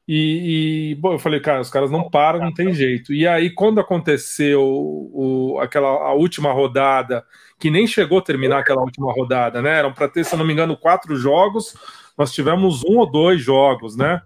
e, 0.07 0.91
e, 0.91 0.95
bom, 0.97 1.15
eu 1.15 1.19
falei, 1.19 1.41
cara, 1.41 1.63
os 1.63 1.71
caras 1.71 1.91
não 1.91 2.11
param, 2.11 2.41
não 2.41 2.53
tem 2.53 2.73
jeito. 2.75 3.13
E 3.13 3.27
aí, 3.27 3.51
quando 3.51 3.81
aconteceu 3.81 4.63
o, 4.63 5.59
aquela 5.63 5.89
a 5.89 6.13
última 6.13 6.53
rodada, 6.53 7.25
que 7.59 7.71
nem 7.71 7.87
chegou 7.87 8.19
a 8.19 8.23
terminar 8.23 8.59
aquela 8.59 8.83
última 8.83 9.11
rodada, 9.13 9.63
né? 9.63 9.79
Eram 9.79 9.95
para 9.95 10.09
ter, 10.09 10.25
se 10.25 10.37
não 10.37 10.45
me 10.45 10.53
engano, 10.53 10.77
quatro 10.77 11.17
jogos, 11.17 11.75
nós 12.19 12.33
tivemos 12.33 12.85
um 12.85 12.99
ou 12.99 13.11
dois 13.11 13.41
jogos, 13.41 13.97
né? 13.97 14.21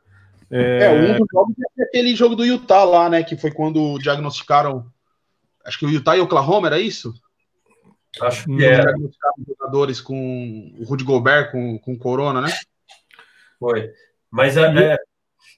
É, 0.50 0.84
é 0.84 0.90
um 0.90 1.18
dos 1.18 1.26
jogos 1.32 1.54
é 1.78 1.82
aquele 1.82 2.16
jogo 2.16 2.34
do 2.34 2.44
Utah 2.44 2.84
lá, 2.84 3.08
né? 3.08 3.22
Que 3.22 3.36
foi 3.36 3.50
quando 3.50 3.98
diagnosticaram. 3.98 4.86
Acho 5.64 5.78
que 5.78 5.86
o 5.86 5.90
Utah 5.90 6.16
e 6.16 6.20
Oklahoma, 6.20 6.68
era 6.68 6.78
isso? 6.78 7.12
Acho 8.20 8.46
que 8.46 8.64
era. 8.64 8.82
Diagnosticaram 8.84 9.34
jogadores 9.46 10.00
com 10.00 10.74
o 10.78 10.84
Rudy 10.84 11.04
Gobert 11.04 11.50
com, 11.50 11.78
com 11.78 11.98
Corona, 11.98 12.40
né? 12.40 12.50
Foi. 13.60 13.92
Mas 14.30 14.56
é, 14.56 14.92
é, 14.92 14.98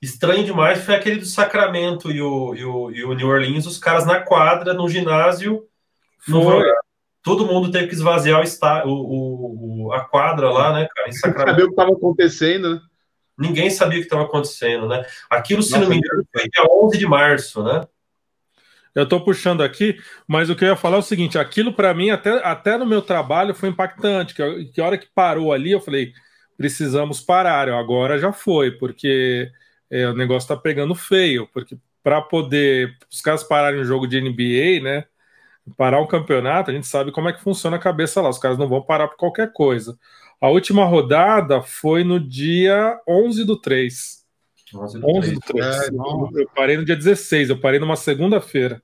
Estranho 0.00 0.44
demais 0.44 0.82
foi 0.82 0.94
aquele 0.94 1.18
do 1.18 1.26
Sacramento 1.26 2.10
e 2.10 2.22
o, 2.22 2.54
e 2.54 2.64
o, 2.64 2.90
e 2.90 3.04
o 3.04 3.12
New 3.12 3.28
Orleans, 3.28 3.66
os 3.66 3.78
caras 3.78 4.06
na 4.06 4.20
quadra, 4.20 4.72
no 4.72 4.88
ginásio. 4.88 5.66
No, 6.26 6.62
todo 7.22 7.46
mundo 7.46 7.70
teve 7.70 7.88
que 7.88 7.94
esvaziar 7.94 8.40
o, 8.40 8.42
está, 8.42 8.84
o, 8.86 9.86
o, 9.86 9.92
a 9.92 10.00
quadra 10.00 10.50
lá, 10.50 10.72
né, 10.72 10.88
cara? 10.94 11.08
Em 11.08 11.12
Sacramento. 11.12 11.50
Sabia 11.50 11.64
o 11.64 11.68
que 11.68 11.72
estava 11.72 11.92
acontecendo, 11.92 12.74
né? 12.74 12.80
Ninguém 13.40 13.70
sabia 13.70 13.98
o 13.98 14.00
que 14.02 14.06
estava 14.06 14.24
acontecendo, 14.24 14.86
né? 14.86 15.02
Aquilo, 15.30 15.62
se 15.62 15.70
Nossa, 15.70 15.82
não 15.82 15.90
me 15.90 15.96
engano, 15.96 16.24
foi 16.30 16.42
dia 16.42 16.64
11 16.70 16.98
de 16.98 17.06
março, 17.06 17.62
né? 17.62 17.86
Eu 18.94 19.04
estou 19.04 19.24
puxando 19.24 19.62
aqui, 19.62 19.98
mas 20.26 20.50
o 20.50 20.56
que 20.56 20.64
eu 20.64 20.68
ia 20.68 20.76
falar 20.76 20.96
é 20.96 20.98
o 20.98 21.02
seguinte: 21.02 21.38
aquilo 21.38 21.72
para 21.72 21.94
mim, 21.94 22.10
até, 22.10 22.30
até 22.44 22.76
no 22.76 22.84
meu 22.84 23.00
trabalho, 23.00 23.54
foi 23.54 23.68
impactante. 23.68 24.34
Que, 24.34 24.64
que 24.66 24.80
a 24.80 24.84
hora 24.84 24.98
que 24.98 25.08
parou 25.14 25.52
ali, 25.52 25.70
eu 25.70 25.80
falei, 25.80 26.12
precisamos 26.56 27.20
parar. 27.20 27.68
Agora 27.70 28.18
já 28.18 28.32
foi, 28.32 28.72
porque 28.72 29.50
é, 29.90 30.06
o 30.08 30.14
negócio 30.14 30.48
tá 30.48 30.56
pegando 30.56 30.94
feio, 30.94 31.48
porque 31.52 31.78
para 32.02 32.20
poder 32.20 32.96
os 33.10 33.20
caras 33.20 33.42
pararem 33.42 33.80
um 33.80 33.84
jogo 33.84 34.06
de 34.06 34.20
NBA, 34.20 34.82
né? 34.82 35.04
Parar 35.76 36.00
um 36.00 36.06
campeonato, 36.06 36.70
a 36.70 36.74
gente 36.74 36.86
sabe 36.86 37.12
como 37.12 37.28
é 37.28 37.32
que 37.32 37.42
funciona 37.42 37.76
a 37.76 37.80
cabeça 37.80 38.20
lá. 38.20 38.28
Os 38.28 38.38
caras 38.38 38.58
não 38.58 38.68
vão 38.68 38.82
parar 38.82 39.08
por 39.08 39.16
qualquer 39.16 39.52
coisa. 39.52 39.96
A 40.40 40.48
última 40.48 40.84
rodada 40.84 41.60
foi 41.60 42.02
no 42.02 42.18
dia 42.18 42.98
11 43.06 43.44
do 43.44 43.60
3. 43.60 44.24
11 44.74 44.98
do 44.98 45.06
11 45.08 45.34
Do 45.34 45.40
3. 45.40 45.66
É, 45.66 45.88
eu 45.90 46.48
parei 46.54 46.76
no 46.76 46.84
dia 46.84 46.96
16, 46.96 47.50
eu 47.50 47.60
parei 47.60 47.78
numa 47.78 47.96
segunda-feira. 47.96 48.82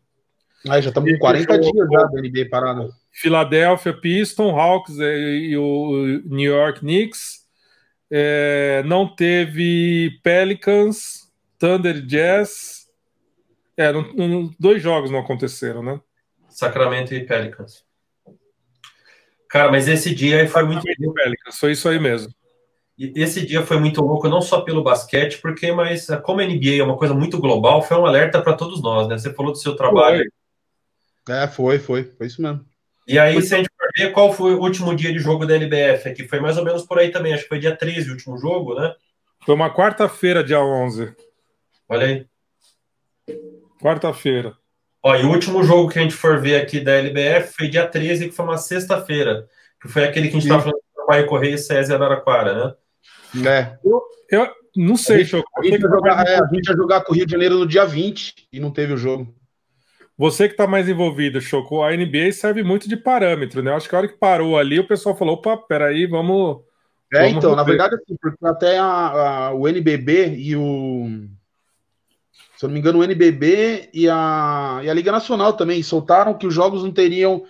Ah, 0.68 0.80
já 0.80 0.88
estamos 0.88 1.10
com 1.12 1.18
40 1.18 1.58
dias 1.58 1.88
já 1.90 2.02
da 2.04 2.20
NBA 2.20 2.48
parada. 2.50 2.90
Philadelphia 3.12 3.94
Piston, 3.94 4.58
Hawks 4.58 4.96
e 4.98 5.56
o 5.56 6.22
New 6.24 6.52
York 6.52 6.80
Knicks 6.80 7.46
é, 8.10 8.82
não 8.84 9.06
teve 9.06 10.18
Pelicans, 10.22 11.32
Thunder 11.58 12.00
Jazz. 12.02 12.86
É, 13.76 13.92
não, 13.92 14.12
não, 14.14 14.54
dois 14.58 14.82
jogos 14.82 15.10
não 15.10 15.20
aconteceram, 15.20 15.82
né? 15.82 16.00
Sacramento 16.48 17.14
e 17.14 17.24
Pelicans. 17.24 17.84
Cara, 19.56 19.70
mas 19.70 19.88
esse 19.88 20.14
dia 20.14 20.42
aí 20.42 20.46
foi 20.46 20.64
muito. 20.64 20.82
Foi 21.58 21.72
isso 21.72 21.88
aí 21.88 21.98
mesmo. 21.98 22.30
E 22.98 23.10
esse 23.16 23.44
dia 23.46 23.62
foi 23.62 23.78
muito 23.78 24.02
louco, 24.02 24.28
não 24.28 24.42
só 24.42 24.60
pelo 24.60 24.82
basquete, 24.82 25.38
porque, 25.40 25.72
mas 25.72 26.08
como 26.22 26.40
a 26.40 26.44
NBA 26.44 26.80
é 26.80 26.82
uma 26.82 26.98
coisa 26.98 27.14
muito 27.14 27.38
global, 27.38 27.80
foi 27.80 27.96
um 27.96 28.04
alerta 28.04 28.42
para 28.42 28.52
todos 28.52 28.82
nós, 28.82 29.08
né? 29.08 29.16
Você 29.16 29.32
falou 29.32 29.52
do 29.52 29.58
seu 29.58 29.74
trabalho. 29.74 30.30
É, 31.26 31.48
foi, 31.48 31.78
foi, 31.78 32.04
foi 32.04 32.26
isso 32.26 32.42
mesmo. 32.42 32.66
E 33.08 33.18
aí, 33.18 33.40
se 33.40 33.54
a 33.54 33.58
gente 33.58 33.70
for 33.74 33.88
ver 33.96 34.12
qual 34.12 34.30
foi 34.30 34.54
o 34.54 34.60
último 34.60 34.94
dia 34.94 35.10
de 35.10 35.20
jogo 35.20 35.46
da 35.46 35.54
LBF 35.54 36.10
aqui, 36.10 36.28
foi 36.28 36.38
mais 36.38 36.58
ou 36.58 36.64
menos 36.64 36.84
por 36.84 36.98
aí 36.98 37.10
também, 37.10 37.32
acho 37.32 37.44
que 37.44 37.48
foi 37.48 37.58
dia 37.58 37.74
13 37.74 38.10
o 38.10 38.12
último 38.12 38.36
jogo, 38.36 38.74
né? 38.74 38.94
Foi 39.42 39.54
uma 39.54 39.72
quarta-feira, 39.74 40.44
dia 40.44 40.60
11. 40.60 41.14
Olha 41.88 42.06
aí. 42.06 42.26
Quarta-feira. 43.80 44.54
Ó, 45.06 45.14
e 45.14 45.22
o 45.22 45.30
último 45.30 45.62
jogo 45.62 45.88
que 45.88 46.00
a 46.00 46.02
gente 46.02 46.16
for 46.16 46.40
ver 46.40 46.60
aqui 46.60 46.80
da 46.80 46.90
LBF 46.90 47.54
foi 47.56 47.68
dia 47.68 47.86
13, 47.86 48.28
que 48.28 48.34
foi 48.34 48.44
uma 48.44 48.58
sexta-feira, 48.58 49.46
que 49.80 49.86
foi 49.86 50.02
aquele 50.02 50.26
que 50.26 50.36
a 50.36 50.40
gente 50.40 50.48
estava 50.48 50.62
falando 50.62 50.82
do 50.96 51.06
Pai 51.06 51.24
Correia 51.26 51.54
e 51.54 51.58
César 51.58 51.94
Araraquara, 51.94 52.76
né? 53.32 53.48
É. 53.48 53.78
Eu, 53.84 54.02
eu 54.28 54.48
não 54.74 54.96
sei, 54.96 55.20
a 55.20 55.22
gente, 55.22 55.36
a, 55.36 55.62
gente 55.62 55.80
ia 55.80 55.88
jogar, 55.88 56.26
é, 56.26 56.40
a 56.42 56.48
gente 56.52 56.68
ia 56.68 56.74
jogar 56.74 57.02
com 57.02 57.12
o 57.12 57.14
Rio 57.14 57.24
de 57.24 57.30
Janeiro 57.30 57.56
no 57.56 57.68
dia 57.68 57.86
20 57.86 58.48
e 58.52 58.58
não 58.58 58.72
teve 58.72 58.94
o 58.94 58.96
jogo. 58.96 59.32
Você 60.18 60.48
que 60.48 60.54
está 60.54 60.66
mais 60.66 60.88
envolvido, 60.88 61.40
Choco, 61.40 61.84
a 61.84 61.96
NBA 61.96 62.32
serve 62.32 62.64
muito 62.64 62.88
de 62.88 62.96
parâmetro, 62.96 63.62
né? 63.62 63.72
Acho 63.72 63.88
que 63.88 63.94
a 63.94 63.98
hora 63.98 64.08
que 64.08 64.18
parou 64.18 64.58
ali, 64.58 64.80
o 64.80 64.88
pessoal 64.88 65.16
falou: 65.16 65.34
opa, 65.34 65.56
peraí, 65.56 66.04
vamos. 66.06 66.62
É, 67.14 67.20
vamos 67.20 67.36
então, 67.36 67.50
rever. 67.50 67.56
na 67.56 67.62
verdade, 67.62 67.94
assim, 67.94 68.16
porque 68.20 68.44
até 68.44 68.76
a, 68.76 68.84
a, 68.84 69.54
o 69.54 69.68
NBB 69.68 70.34
e 70.36 70.56
o. 70.56 71.28
Se 72.56 72.64
eu 72.64 72.68
não 72.68 72.74
me 72.74 72.80
engano, 72.80 73.00
o 73.00 73.04
NBB 73.04 73.90
e 73.92 74.08
a, 74.08 74.80
e 74.82 74.88
a 74.88 74.94
Liga 74.94 75.12
Nacional 75.12 75.52
também 75.52 75.82
soltaram 75.82 76.34
que 76.34 76.46
os 76.46 76.54
jogos 76.54 76.82
não 76.82 76.90
teriam. 76.90 77.44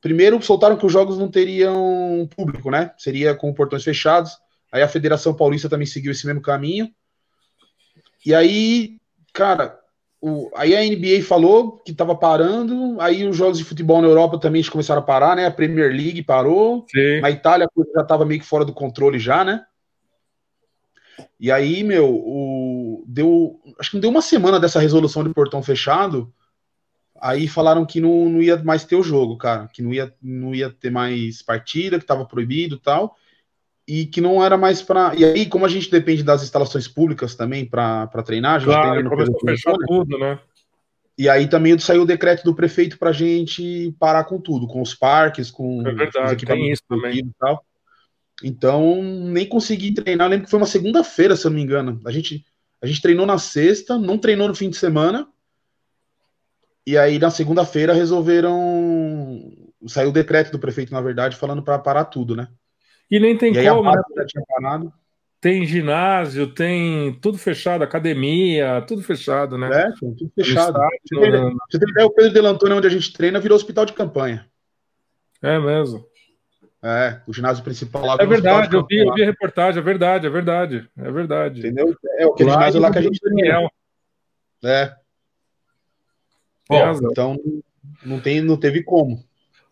Primeiro, 0.00 0.40
soltaram 0.42 0.76
que 0.76 0.86
os 0.86 0.92
jogos 0.92 1.18
não 1.18 1.30
teriam 1.30 2.28
público, 2.34 2.70
né? 2.70 2.92
Seria 2.96 3.34
com 3.34 3.52
portões 3.52 3.84
fechados. 3.84 4.32
Aí 4.72 4.82
a 4.82 4.88
Federação 4.88 5.34
Paulista 5.34 5.68
também 5.68 5.86
seguiu 5.86 6.12
esse 6.12 6.26
mesmo 6.26 6.40
caminho. 6.40 6.90
E 8.24 8.34
aí, 8.34 8.96
cara, 9.32 9.78
o, 10.20 10.50
aí 10.54 10.74
a 10.74 10.82
NBA 10.82 11.22
falou 11.22 11.78
que 11.78 11.92
estava 11.92 12.14
parando, 12.14 13.00
aí 13.00 13.26
os 13.26 13.36
jogos 13.36 13.58
de 13.58 13.64
futebol 13.64 14.02
na 14.02 14.08
Europa 14.08 14.38
também 14.38 14.62
começaram 14.64 15.00
a 15.00 15.04
parar, 15.04 15.36
né? 15.36 15.46
A 15.46 15.50
Premier 15.50 15.90
League 15.90 16.22
parou, 16.22 16.86
Sim. 16.90 17.20
na 17.20 17.30
Itália 17.30 17.66
a 17.66 17.70
coisa 17.70 17.90
já 17.94 18.02
estava 18.02 18.24
meio 18.24 18.40
que 18.40 18.46
fora 18.46 18.64
do 18.64 18.72
controle 18.72 19.18
já, 19.18 19.44
né? 19.44 19.64
E 21.38 21.52
aí, 21.52 21.84
meu, 21.84 22.08
o, 22.08 22.57
deu, 23.08 23.60
acho 23.78 23.90
que 23.90 23.96
não 23.96 24.00
deu 24.02 24.10
uma 24.10 24.22
semana 24.22 24.60
dessa 24.60 24.78
resolução 24.78 25.24
de 25.24 25.32
portão 25.32 25.62
fechado, 25.62 26.32
aí 27.20 27.48
falaram 27.48 27.86
que 27.86 28.00
não, 28.00 28.28
não 28.28 28.42
ia 28.42 28.62
mais 28.62 28.84
ter 28.84 28.96
o 28.96 29.02
jogo, 29.02 29.38
cara, 29.38 29.66
que 29.68 29.82
não 29.82 29.92
ia, 29.92 30.14
não 30.22 30.54
ia 30.54 30.70
ter 30.70 30.90
mais 30.90 31.42
partida, 31.42 31.98
que 31.98 32.04
estava 32.04 32.24
proibido 32.24 32.76
e 32.76 32.80
tal 32.80 33.16
e 33.88 34.04
que 34.04 34.20
não 34.20 34.44
era 34.44 34.58
mais 34.58 34.82
para. 34.82 35.14
E 35.14 35.24
aí, 35.24 35.46
como 35.46 35.64
a 35.64 35.68
gente 35.68 35.90
depende 35.90 36.22
das 36.22 36.42
instalações 36.42 36.86
públicas 36.86 37.34
também 37.34 37.64
para 37.64 38.06
treinar, 38.22 38.56
a 38.56 38.58
gente 38.58 38.66
claro, 38.66 39.00
tem 39.00 39.08
começou 39.08 39.36
a 39.36 39.50
fechar 39.50 39.74
tudo, 39.86 40.18
né? 40.18 40.38
E 41.16 41.28
aí 41.28 41.48
também 41.48 41.76
saiu 41.78 42.02
o 42.02 42.06
decreto 42.06 42.44
do 42.44 42.54
prefeito 42.54 42.98
para 42.98 43.10
gente 43.12 43.92
parar 43.98 44.24
com 44.24 44.38
tudo, 44.38 44.68
com 44.68 44.82
os 44.82 44.94
parques, 44.94 45.50
com 45.50 45.80
é 45.80 45.92
verdade, 45.92 46.26
os 46.26 46.32
equipamentos 46.32 46.82
também. 46.86 47.18
e 47.18 47.30
tal. 47.40 47.64
Então, 48.44 49.02
nem 49.02 49.48
consegui 49.48 49.92
treinar. 49.92 50.26
Eu 50.26 50.30
lembro 50.30 50.44
que 50.44 50.50
foi 50.50 50.60
uma 50.60 50.66
segunda-feira, 50.66 51.34
se 51.34 51.44
eu 51.44 51.50
não 51.50 51.56
me 51.56 51.62
engano. 51.62 52.00
A 52.06 52.12
gente, 52.12 52.44
a 52.80 52.86
gente 52.86 53.02
treinou 53.02 53.26
na 53.26 53.38
sexta, 53.38 53.98
não 53.98 54.18
treinou 54.18 54.48
no 54.48 54.54
fim 54.54 54.70
de 54.70 54.76
semana. 54.76 55.28
E 56.86 56.96
aí, 56.96 57.18
na 57.18 57.30
segunda-feira, 57.30 57.92
resolveram. 57.92 59.52
Saiu 59.86 60.10
o 60.10 60.12
decreto 60.12 60.50
do 60.50 60.58
prefeito, 60.58 60.92
na 60.92 61.00
verdade, 61.00 61.36
falando 61.36 61.62
para 61.62 61.78
parar 61.78 62.06
tudo, 62.06 62.34
né? 62.34 62.48
E 63.10 63.20
nem 63.20 63.36
tem 63.36 63.54
e 63.54 63.68
como. 63.68 63.90
Né? 63.92 64.90
Tem 65.40 65.64
ginásio, 65.64 66.52
tem 66.52 67.12
tudo 67.20 67.38
fechado, 67.38 67.84
academia, 67.84 68.84
tudo 68.88 69.02
fechado, 69.02 69.56
né? 69.56 69.68
É, 69.70 69.92
tudo 69.92 70.32
fechado. 70.34 70.78
Você 71.70 71.78
tem 71.78 71.90
ideia, 71.90 72.06
o 72.06 72.10
Pedro 72.10 72.32
Delantônio, 72.32 72.76
onde 72.76 72.88
a 72.88 72.90
gente 72.90 73.12
treina, 73.12 73.38
virou 73.38 73.54
hospital 73.54 73.84
de 73.84 73.92
campanha. 73.92 74.46
É 75.40 75.58
mesmo. 75.60 76.04
É, 76.82 77.20
o 77.26 77.32
ginásio 77.32 77.64
principal 77.64 78.04
lá. 78.04 78.16
É 78.20 78.26
verdade, 78.26 78.76
eu 78.76 78.86
vi, 78.86 78.98
eu 78.98 79.12
vi 79.12 79.22
a 79.22 79.26
reportagem, 79.26 79.80
é 79.80 79.82
verdade, 79.82 80.26
é 80.26 80.30
verdade, 80.30 80.88
é 80.96 81.10
verdade. 81.10 81.60
Entendeu? 81.60 81.96
É 82.18 82.26
o 82.26 82.36
ginásio 82.36 82.80
lá 82.80 82.92
que 82.92 82.98
a 82.98 83.02
gente 83.02 83.18
treina. 83.18 83.68
É. 84.64 84.94
Bom, 86.68 86.92
então 87.10 87.36
não, 88.04 88.20
tem, 88.20 88.40
não 88.40 88.56
teve 88.56 88.82
como. 88.82 89.24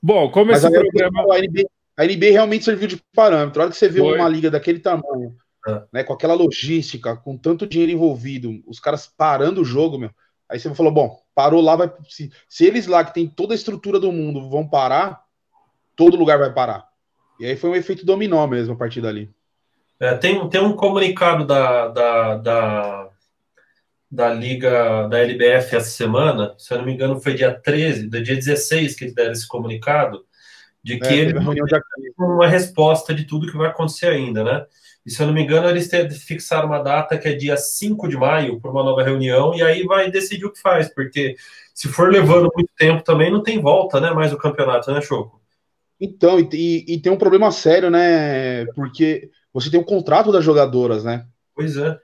Bom, 0.03 0.31
como 0.31 0.51
Mas 0.51 0.64
esse 0.64 0.73
programa. 0.73 1.35
A 1.35 1.38
NBA, 1.38 1.69
a 1.97 2.05
NBA 2.05 2.31
realmente 2.33 2.64
serviu 2.64 2.88
de 2.88 3.01
parâmetro. 3.14 3.61
A 3.61 3.64
hora 3.64 3.73
que 3.73 3.79
você 3.79 3.88
vê 3.88 4.01
Foi. 4.01 4.19
uma 4.19 4.29
liga 4.29 4.51
daquele 4.51 4.81
tamanho, 4.81 5.37
é. 5.66 5.83
né, 5.92 6.05
com 6.05 6.12
aquela 6.12 6.35
logística, 6.35 7.16
com 7.16 7.37
tanto 7.37 7.66
dinheiro 7.66 7.92
envolvido, 7.92 8.62
os 8.66 8.81
caras 8.81 9.07
parando 9.07 9.61
o 9.61 9.64
jogo, 9.64 9.99
meu. 9.99 10.11
Aí 10.49 10.59
você 10.59 10.73
falou, 10.75 10.92
bom, 10.92 11.21
parou 11.35 11.61
lá, 11.61 11.77
vai. 11.77 11.92
Se, 12.09 12.31
se 12.49 12.64
eles 12.64 12.87
lá 12.87 13.05
que 13.05 13.14
tem 13.14 13.29
toda 13.29 13.55
a 13.55 13.57
estrutura 13.57 13.99
do 14.01 14.12
mundo 14.12 14.49
vão 14.49 14.66
parar, 14.66 15.25
todo 15.95 16.16
lugar 16.16 16.38
vai 16.38 16.53
parar. 16.53 16.87
E 17.38 17.46
aí 17.46 17.57
foi 17.57 17.70
um 17.70 17.77
efeito 17.77 18.05
dominó 18.05 18.46
mesmo 18.46 18.75
a 18.75 18.77
partir 18.77 19.01
dali. 19.01 19.31
É, 19.99 20.14
tem, 20.14 20.49
tem 20.49 20.61
um 20.61 20.75
comunicado 20.75 21.46
da, 21.46 21.88
da, 21.88 22.35
da, 22.37 23.09
da 24.11 24.33
Liga 24.33 25.09
da 25.09 25.18
LBF 25.18 25.77
essa 25.77 25.90
semana, 25.90 26.55
se 26.59 26.72
eu 26.72 26.79
não 26.79 26.85
me 26.85 26.92
engano, 26.92 27.20
foi 27.20 27.35
dia 27.35 27.53
13, 27.53 28.09
do 28.09 28.22
dia 28.22 28.35
16 28.35 28.94
que 28.94 29.05
eles 29.05 29.14
deram 29.14 29.33
esse 29.33 29.49
comunicado, 29.49 30.25
de 30.83 30.99
que 30.99 31.07
é, 31.07 31.14
ele 31.14 31.35
uma 32.18 32.46
resposta 32.46 33.14
de 33.14 33.25
tudo 33.25 33.51
que 33.51 33.57
vai 33.57 33.68
acontecer 33.68 34.07
ainda, 34.07 34.44
né? 34.44 34.66
E 35.05 35.11
se 35.11 35.22
eu 35.22 35.27
não 35.27 35.35
me 35.35 35.42
engano, 35.42 35.68
eles 35.68 35.88
fixaram 36.25 36.66
uma 36.66 36.83
data 36.83 37.16
que 37.16 37.29
é 37.29 37.33
dia 37.33 37.57
5 37.57 38.09
de 38.09 38.16
maio 38.16 38.61
para 38.61 38.70
uma 38.70 38.83
nova 38.83 39.03
reunião, 39.03 39.55
e 39.55 39.62
aí 39.62 39.85
vai 39.85 40.11
decidir 40.11 40.44
o 40.44 40.53
que 40.53 40.61
faz, 40.61 40.92
porque 40.92 41.37
se 41.72 41.88
for 41.88 42.12
levando 42.12 42.51
muito 42.55 42.70
tempo 42.77 43.03
também 43.03 43.31
não 43.31 43.42
tem 43.42 43.61
volta, 43.61 44.01
né? 44.01 44.11
Mais 44.11 44.33
o 44.33 44.38
campeonato, 44.38 44.92
né, 44.92 45.01
Choco? 45.01 45.40
Então, 46.00 46.38
e, 46.38 46.85
e 46.87 47.00
tem 47.00 47.11
um 47.11 47.18
problema 47.18 47.50
sério, 47.50 47.90
né? 47.90 48.66
Porque 48.74 49.30
você 49.52 49.70
tem 49.70 49.80
o 49.80 49.82
um 49.82 49.87
contrato 49.87 50.30
das 50.30 50.44
jogadoras, 50.44 51.04
né? 51.04 51.26
Pois 51.54 51.76
é. 51.76 51.98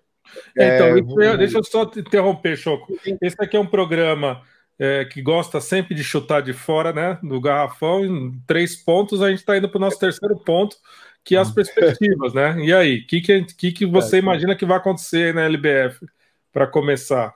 é 0.57 0.77
então, 0.77 1.23
é, 1.23 1.37
deixa 1.37 1.59
eu 1.59 1.65
só 1.65 1.83
interromper, 1.97 2.57
Choco. 2.57 2.95
Esse 3.21 3.37
aqui 3.39 3.57
é 3.57 3.61
um 3.61 3.67
programa 3.67 4.43
é, 4.79 5.05
que 5.05 5.21
gosta 5.21 5.61
sempre 5.61 5.95
de 5.95 6.03
chutar 6.03 6.41
de 6.41 6.53
fora, 6.53 6.93
né? 6.93 7.19
Do 7.23 7.41
garrafão, 7.41 8.05
em 8.05 8.33
três 8.47 8.77
pontos, 8.77 9.21
a 9.21 9.29
gente 9.29 9.41
está 9.41 9.57
indo 9.57 9.69
para 9.69 9.79
o 9.79 9.81
nosso 9.81 9.99
terceiro 9.99 10.37
ponto, 10.37 10.77
que 11.23 11.37
é 11.37 11.39
as 11.39 11.51
hum. 11.51 11.55
perspectivas, 11.55 12.33
né? 12.33 12.59
E 12.65 12.73
aí, 12.73 12.99
o 13.01 13.07
que, 13.07 13.21
que, 13.21 13.45
que, 13.45 13.73
que 13.73 13.87
você 13.87 14.17
é, 14.17 14.19
imagina 14.21 14.57
que 14.57 14.65
vai 14.65 14.79
acontecer 14.79 15.35
na 15.35 15.45
LBF 15.45 16.07
para 16.51 16.67
começar? 16.67 17.35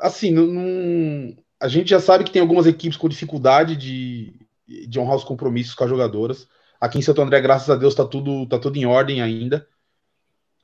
Assim, 0.00 0.30
não, 0.30 1.36
a 1.60 1.68
gente 1.68 1.90
já 1.90 2.00
sabe 2.00 2.24
que 2.24 2.30
tem 2.30 2.40
algumas 2.40 2.66
equipes 2.66 2.96
com 2.96 3.08
dificuldade 3.08 3.76
de, 3.76 4.35
de 4.66 4.98
honrar 4.98 5.16
os 5.16 5.24
compromissos 5.24 5.74
com 5.74 5.84
as 5.84 5.90
jogadoras. 5.90 6.48
Aqui 6.80 6.98
em 6.98 7.02
Santo 7.02 7.22
André, 7.22 7.40
graças 7.40 7.70
a 7.70 7.76
Deus, 7.76 7.92
está 7.92 8.04
tudo, 8.04 8.46
tá 8.46 8.58
tudo 8.58 8.76
em 8.76 8.86
ordem 8.86 9.22
ainda. 9.22 9.66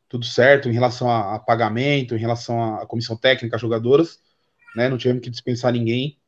Tudo 0.09 0.27
certo 0.27 0.69
em 0.69 0.73
relação 0.73 1.09
a, 1.09 1.37
a 1.37 1.39
pagamento, 1.39 2.15
em 2.15 2.19
relação 2.19 2.77
à 2.77 2.87
comissão 2.87 3.17
técnica, 3.17 3.57
às 3.57 3.63
jogadoras 3.63 4.19
né? 4.75 4.89
Não 4.89 4.99
tivemos 4.99 5.23
que 5.23 5.31
dispensar 5.31 5.73
ninguém. 5.73 6.19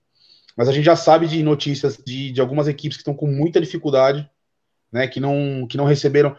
Mas 0.56 0.68
a 0.68 0.72
gente 0.72 0.84
já 0.84 0.94
sabe 0.94 1.26
de 1.26 1.42
notícias 1.42 1.96
de, 1.96 2.30
de 2.30 2.40
algumas 2.40 2.68
equipes 2.68 2.96
que 2.96 3.00
estão 3.00 3.14
com 3.14 3.26
muita 3.26 3.60
dificuldade, 3.60 4.28
né? 4.92 5.08
Que 5.08 5.18
não, 5.18 5.66
que 5.68 5.76
não 5.76 5.84
receberam. 5.84 6.37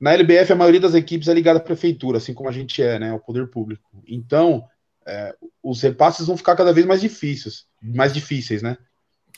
Na 0.00 0.12
LBF, 0.12 0.52
a 0.52 0.56
maioria 0.56 0.80
das 0.80 0.94
equipes 0.94 1.28
é 1.28 1.34
ligada 1.34 1.60
à 1.60 1.62
prefeitura, 1.62 2.18
assim 2.18 2.34
como 2.34 2.48
a 2.48 2.52
gente 2.52 2.82
é, 2.82 2.98
né? 2.98 3.10
Ao 3.10 3.20
poder 3.20 3.48
público. 3.48 3.88
Então, 4.06 4.64
é, 5.06 5.34
os 5.62 5.80
repasses 5.80 6.26
vão 6.26 6.36
ficar 6.36 6.56
cada 6.56 6.72
vez 6.72 6.84
mais 6.86 7.00
difíceis, 7.00 7.66
mais 7.80 8.12
difíceis, 8.12 8.62
né? 8.62 8.76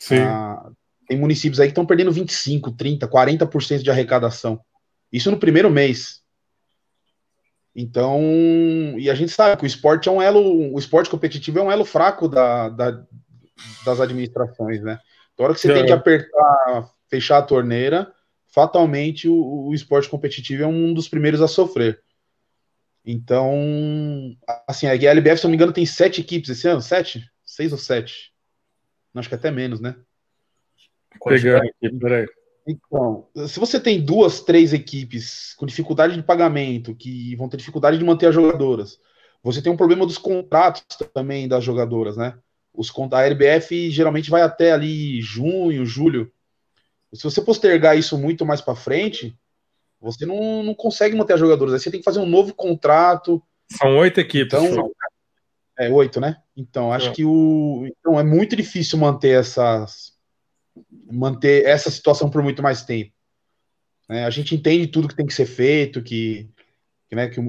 Sim. 0.00 0.20
Ah, 0.20 0.70
tem 1.06 1.18
municípios 1.18 1.60
aí 1.60 1.68
que 1.68 1.72
estão 1.72 1.86
perdendo 1.86 2.12
25, 2.12 2.72
30, 2.72 3.08
40% 3.08 3.82
de 3.82 3.90
arrecadação. 3.90 4.60
Isso 5.12 5.30
no 5.30 5.38
primeiro 5.38 5.70
mês. 5.70 6.22
Então, 7.74 8.20
e 8.98 9.10
a 9.10 9.14
gente 9.14 9.32
sabe 9.32 9.56
que 9.56 9.64
o 9.64 9.66
esporte 9.66 10.08
é 10.08 10.12
um 10.12 10.22
elo, 10.22 10.72
o 10.72 10.78
esporte 10.78 11.10
competitivo 11.10 11.58
é 11.58 11.62
um 11.62 11.72
elo 11.72 11.84
fraco 11.84 12.28
da, 12.28 12.68
da 12.68 13.04
das 13.84 14.00
administrações, 14.00 14.82
né? 14.82 14.98
Então, 15.32 15.44
a 15.44 15.48
hora 15.48 15.54
que 15.54 15.60
você 15.60 15.70
é. 15.70 15.74
tem 15.74 15.86
que 15.86 15.92
apertar, 15.92 16.90
fechar 17.08 17.38
a 17.38 17.42
torneira, 17.42 18.12
fatalmente 18.46 19.28
o, 19.28 19.68
o, 19.68 19.74
esporte 19.74 20.08
competitivo 20.08 20.62
é 20.62 20.66
um 20.66 20.92
dos 20.92 21.08
primeiros 21.08 21.40
a 21.40 21.48
sofrer. 21.48 22.00
Então, 23.04 23.52
assim, 24.66 24.86
a 24.86 24.94
LBF, 24.94 25.38
se 25.38 25.44
eu 25.44 25.48
não 25.48 25.50
me 25.50 25.56
engano, 25.56 25.72
tem 25.72 25.84
sete 25.84 26.20
equipes 26.20 26.50
esse 26.50 26.66
ano, 26.66 26.80
sete? 26.80 27.28
Seis 27.44 27.72
ou 27.72 27.78
sete? 27.78 28.32
Acho 29.14 29.28
que 29.28 29.34
até 29.34 29.50
menos, 29.50 29.80
né? 29.80 29.94
Pegando 31.22 31.64
aqui, 31.64 31.98
peraí. 31.98 32.27
Então, 32.66 33.27
se 33.46 33.61
você 33.61 33.79
tem 33.79 34.03
duas, 34.03 34.40
três 34.40 34.72
equipes 34.72 35.55
com 35.55 35.66
dificuldade 35.66 36.14
de 36.16 36.22
pagamento, 36.22 36.94
que 36.94 37.37
vão 37.37 37.48
ter 37.48 37.59
dificuldade 37.59 37.98
de 37.98 38.05
manter 38.05 38.27
as 38.27 38.35
jogadoras, 38.35 38.98
você 39.42 39.61
tem 39.61 39.70
um 39.70 39.77
problema 39.77 40.07
dos 40.07 40.16
contratos 40.16 40.83
também 41.12 41.46
das 41.46 41.62
jogadoras, 41.62 42.16
né? 42.16 42.38
Os, 42.72 42.90
a 43.12 43.22
LBF 43.22 43.90
geralmente 43.90 44.31
vai 44.31 44.40
até 44.40 44.72
ali 44.72 45.20
junho, 45.20 45.85
julho. 45.85 46.33
Se 47.12 47.22
você 47.22 47.42
postergar 47.42 47.96
isso 47.96 48.16
muito 48.18 48.44
mais 48.46 48.61
para 48.61 48.74
frente, 48.74 49.38
você 50.00 50.27
não, 50.27 50.62
não 50.62 50.74
consegue 50.74 51.14
manter 51.14 51.35
as 51.35 51.40
jogadoras. 51.40 51.74
Aí 51.74 51.81
você 51.81 51.90
tem 51.90 52.00
que 52.00 52.05
fazer 52.05 52.18
um 52.18 52.27
novo 52.27 52.55
contrato. 52.55 53.42
São 53.70 53.96
oito 53.98 54.18
equipes. 54.18 54.59
Então, 54.59 54.90
é 55.79 55.90
oito, 55.90 56.20
né? 56.20 56.38
Então, 56.57 56.92
acho 56.92 57.11
é. 57.11 57.12
que 57.12 57.24
o. 57.24 57.87
Então, 57.87 58.18
é 58.18 58.24
muito 58.24 58.57
difícil 58.57 58.98
manter 58.98 59.38
essas. 59.38 60.13
Manter 61.10 61.64
essa 61.64 61.90
situação 61.90 62.30
por 62.30 62.42
muito 62.42 62.62
mais 62.62 62.84
tempo. 62.84 63.12
É, 64.08 64.24
a 64.24 64.30
gente 64.30 64.54
entende 64.54 64.87
tudo 64.87 65.08
que 65.08 65.16
tem 65.16 65.26
que 65.26 65.34
ser 65.34 65.46
feito, 65.46 66.02
que, 66.02 66.48
que, 67.08 67.16
né, 67.16 67.28
que, 67.28 67.40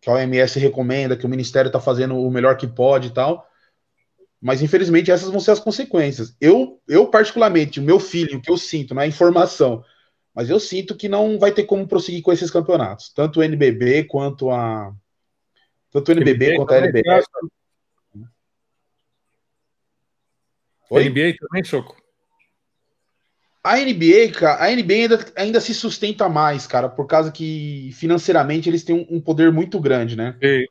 que 0.00 0.10
a 0.10 0.14
OMS 0.14 0.58
recomenda, 0.58 1.16
que 1.16 1.26
o 1.26 1.28
Ministério 1.28 1.68
está 1.68 1.80
fazendo 1.80 2.16
o 2.16 2.30
melhor 2.30 2.56
que 2.56 2.66
pode 2.66 3.08
e 3.08 3.12
tal. 3.12 3.46
Mas, 4.40 4.62
infelizmente, 4.62 5.10
essas 5.10 5.28
vão 5.28 5.38
ser 5.38 5.50
as 5.50 5.60
consequências. 5.60 6.34
Eu, 6.40 6.80
eu 6.88 7.06
particularmente, 7.08 7.78
o 7.78 7.82
meu 7.82 8.00
filho, 8.00 8.38
o 8.38 8.42
que 8.42 8.50
eu 8.50 8.56
sinto 8.56 8.94
na 8.94 9.06
informação, 9.06 9.84
mas 10.34 10.48
eu 10.48 10.58
sinto 10.58 10.96
que 10.96 11.08
não 11.08 11.38
vai 11.38 11.52
ter 11.52 11.64
como 11.64 11.86
prosseguir 11.86 12.22
com 12.22 12.32
esses 12.32 12.50
campeonatos. 12.50 13.12
Tanto 13.12 13.40
o 13.40 13.42
NBB 13.42 14.04
quanto 14.04 14.50
a. 14.50 14.94
Tanto 15.90 16.08
o 16.08 16.12
NBB, 16.12 16.54
NBB 16.54 16.56
quanto 16.56 16.72
a. 16.72 17.20
Oi? 20.90 21.08
NBA 21.08 21.36
também, 21.38 21.62
Choco? 21.62 21.96
A 23.62 23.78
NBA, 23.78 24.32
cara, 24.32 24.64
a 24.64 24.74
NBA 24.74 24.94
ainda, 24.94 25.26
ainda 25.36 25.60
se 25.60 25.74
sustenta 25.74 26.28
mais, 26.28 26.66
cara, 26.66 26.88
por 26.88 27.06
causa 27.06 27.30
que 27.30 27.90
financeiramente 27.92 28.68
eles 28.68 28.82
têm 28.82 28.96
um, 28.96 29.16
um 29.16 29.20
poder 29.20 29.52
muito 29.52 29.78
grande, 29.78 30.16
né? 30.16 30.34
Sim. 30.42 30.64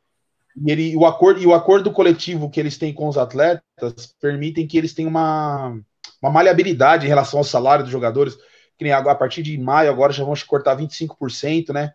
E, 0.56 0.70
ele, 0.70 0.96
o 0.96 1.06
acordo, 1.06 1.40
e 1.40 1.46
o 1.46 1.54
acordo 1.54 1.92
coletivo 1.92 2.50
que 2.50 2.58
eles 2.58 2.76
têm 2.76 2.92
com 2.92 3.08
os 3.08 3.16
atletas 3.16 4.14
permitem 4.20 4.66
que 4.66 4.76
eles 4.76 4.92
tenham 4.92 5.08
uma, 5.08 5.78
uma 6.20 6.30
maleabilidade 6.30 7.06
em 7.06 7.08
relação 7.08 7.38
ao 7.38 7.44
salário 7.44 7.84
dos 7.84 7.92
jogadores. 7.92 8.36
Que 8.76 8.84
nem 8.84 8.92
agora, 8.92 9.14
a 9.14 9.18
partir 9.18 9.42
de 9.42 9.56
maio, 9.56 9.90
agora 9.90 10.12
já 10.12 10.24
vão 10.24 10.34
cortar 10.46 10.76
25%, 10.76 11.72
né? 11.72 11.94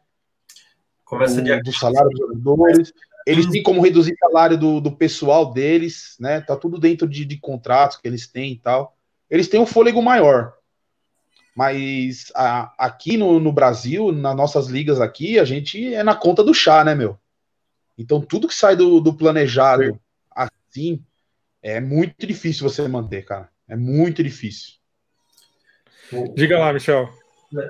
Começa 1.03 1.41
do, 1.41 1.61
do 1.61 1.73
salário 1.73 2.09
dos 2.09 2.19
jogadores. 2.19 2.93
Eles 3.25 3.47
têm 3.47 3.63
como 3.63 3.81
reduzir 3.81 4.13
o 4.13 4.17
salário 4.19 4.57
do, 4.57 4.79
do 4.79 4.91
pessoal 4.91 5.51
deles, 5.51 6.15
né? 6.19 6.41
Tá 6.41 6.55
tudo 6.55 6.79
dentro 6.79 7.07
de, 7.07 7.25
de 7.25 7.37
contratos 7.37 7.97
que 7.97 8.07
eles 8.07 8.27
têm 8.27 8.53
e 8.53 8.59
tal. 8.59 8.95
Eles 9.29 9.47
têm 9.47 9.59
um 9.59 9.65
fôlego 9.65 10.01
maior. 10.01 10.53
Mas 11.55 12.31
a, 12.35 12.73
aqui 12.77 13.15
no, 13.17 13.39
no 13.39 13.51
Brasil, 13.51 14.11
nas 14.11 14.35
nossas 14.35 14.67
ligas 14.67 14.99
aqui, 14.99 15.39
a 15.39 15.45
gente 15.45 15.93
é 15.93 16.03
na 16.03 16.13
conta 16.13 16.43
do 16.43 16.53
chá, 16.53 16.83
né, 16.83 16.93
meu? 16.93 17.17
Então 17.97 18.19
tudo 18.19 18.47
que 18.47 18.53
sai 18.53 18.75
do, 18.75 18.99
do 18.99 19.13
planejado 19.13 19.83
Sim. 19.83 19.99
assim 20.35 21.03
é 21.63 21.79
muito 21.79 22.27
difícil 22.27 22.69
você 22.69 22.87
manter, 22.87 23.23
cara. 23.23 23.49
É 23.67 23.75
muito 23.75 24.21
difícil. 24.21 24.73
Diga 26.35 26.59
lá, 26.59 26.73
Michel 26.73 27.09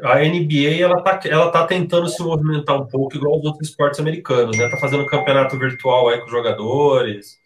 a 0.04 0.20
NBA 0.20 0.82
ela 0.82 1.02
tá, 1.02 1.20
ela 1.26 1.52
tá 1.52 1.68
tentando 1.68 2.08
se 2.08 2.22
movimentar 2.24 2.82
um 2.82 2.88
pouco 2.88 3.16
igual 3.16 3.40
os 3.40 3.46
outros 3.46 3.70
esportes 3.70 4.00
americanos, 4.00 4.58
né? 4.58 4.70
Tá 4.70 4.78
fazendo 4.78 5.04
um 5.04 5.08
campeonato 5.08 5.58
virtual 5.58 6.10
aí 6.10 6.20
com 6.20 6.26
os 6.26 6.32
jogadores. 6.32 7.38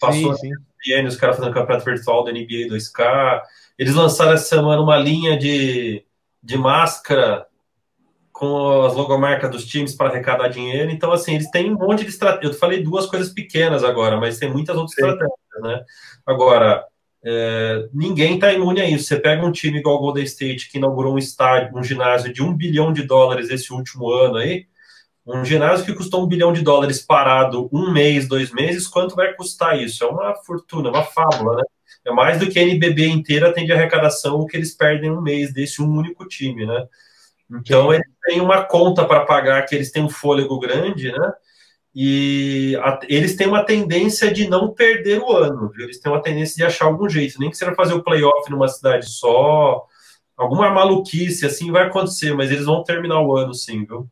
Passou 0.00 0.34
sim, 0.34 0.50
sim. 0.82 1.06
os 1.06 1.16
caras 1.16 1.36
fazendo 1.36 1.52
campeonato 1.52 1.84
virtual 1.84 2.24
da 2.24 2.32
NBA 2.32 2.68
2K. 2.68 3.42
Eles 3.78 3.94
lançaram 3.94 4.32
essa 4.32 4.44
semana 4.44 4.82
uma 4.82 4.96
linha 4.96 5.38
de, 5.38 6.04
de 6.42 6.58
máscara 6.58 7.46
com 8.32 8.82
as 8.82 8.94
logomarcas 8.94 9.50
dos 9.50 9.66
times 9.66 9.94
para 9.94 10.10
arrecadar 10.10 10.48
dinheiro. 10.48 10.90
Então, 10.90 11.12
assim, 11.12 11.34
eles 11.34 11.50
têm 11.50 11.72
um 11.72 11.78
monte 11.78 12.04
de 12.04 12.10
estratégia. 12.10 12.48
Eu 12.48 12.54
falei 12.54 12.82
duas 12.82 13.06
coisas 13.06 13.32
pequenas 13.32 13.82
agora, 13.82 14.16
mas 14.16 14.38
tem 14.38 14.50
muitas 14.50 14.76
outras 14.76 14.94
sim. 14.94 15.02
estratégias, 15.02 15.62
né? 15.62 15.84
Agora, 16.26 16.84
é, 17.24 17.88
ninguém 17.92 18.34
está 18.34 18.52
imune 18.52 18.80
a 18.80 18.88
isso. 18.88 19.04
Você 19.04 19.18
pega 19.18 19.44
um 19.44 19.52
time 19.52 19.78
igual 19.78 19.96
o 19.96 20.00
Golden 20.00 20.24
State, 20.24 20.70
que 20.70 20.78
inaugurou 20.78 21.14
um 21.14 21.18
estádio, 21.18 21.76
um 21.76 21.82
ginásio 21.82 22.32
de 22.32 22.42
um 22.42 22.54
bilhão 22.54 22.92
de 22.92 23.02
dólares 23.02 23.50
esse 23.50 23.72
último 23.72 24.10
ano 24.10 24.36
aí, 24.36 24.66
um 25.26 25.44
ginásio 25.44 25.84
que 25.84 25.94
custou 25.94 26.24
um 26.24 26.28
bilhão 26.28 26.52
de 26.52 26.62
dólares 26.62 27.04
parado 27.04 27.68
um 27.72 27.92
mês, 27.92 28.26
dois 28.26 28.50
meses, 28.50 28.86
quanto 28.86 29.14
vai 29.14 29.34
custar 29.34 29.78
isso? 29.78 30.02
É 30.02 30.06
uma 30.06 30.34
fortuna, 30.36 30.88
uma 30.88 31.04
fábula, 31.04 31.56
né? 31.56 31.62
É 32.06 32.10
mais 32.10 32.38
do 32.38 32.48
que 32.48 32.58
a 32.58 32.62
NBB 32.62 33.08
inteira 33.08 33.52
tem 33.52 33.66
de 33.66 33.72
arrecadação 33.72 34.36
o 34.36 34.46
que 34.46 34.56
eles 34.56 34.74
perdem 34.74 35.10
um 35.10 35.20
mês 35.20 35.52
desse 35.52 35.82
um 35.82 35.90
único 35.90 36.26
time, 36.26 36.66
né? 36.66 36.86
Então 37.50 37.92
eles 37.92 38.06
têm 38.24 38.40
uma 38.40 38.64
conta 38.64 39.04
para 39.04 39.24
pagar 39.24 39.64
que 39.64 39.74
eles 39.74 39.90
têm 39.90 40.02
um 40.02 40.08
fôlego 40.08 40.58
grande, 40.58 41.12
né? 41.12 41.32
E 41.94 42.78
a, 42.82 43.00
eles 43.08 43.34
têm 43.34 43.46
uma 43.46 43.64
tendência 43.64 44.32
de 44.32 44.48
não 44.48 44.72
perder 44.72 45.20
o 45.20 45.32
ano, 45.32 45.70
viu? 45.70 45.84
eles 45.84 45.98
têm 45.98 46.12
uma 46.12 46.22
tendência 46.22 46.56
de 46.56 46.64
achar 46.64 46.84
algum 46.84 47.08
jeito, 47.08 47.40
nem 47.40 47.50
que 47.50 47.56
seja 47.56 47.74
fazer 47.74 47.94
o 47.94 48.02
playoff 48.02 48.48
numa 48.50 48.68
cidade 48.68 49.10
só, 49.10 49.84
alguma 50.36 50.70
maluquice 50.70 51.44
assim 51.44 51.72
vai 51.72 51.84
acontecer, 51.84 52.34
mas 52.34 52.50
eles 52.50 52.66
vão 52.66 52.84
terminar 52.84 53.20
o 53.20 53.36
ano 53.36 53.54
sim, 53.54 53.84
viu? 53.84 54.06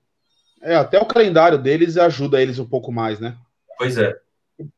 É, 0.62 0.74
até 0.74 0.98
o 0.98 1.06
calendário 1.06 1.58
deles 1.58 1.96
ajuda 1.96 2.42
eles 2.42 2.58
um 2.58 2.66
pouco 2.66 2.90
mais, 2.90 3.20
né? 3.20 3.36
Pois 3.78 3.96
é. 3.98 4.16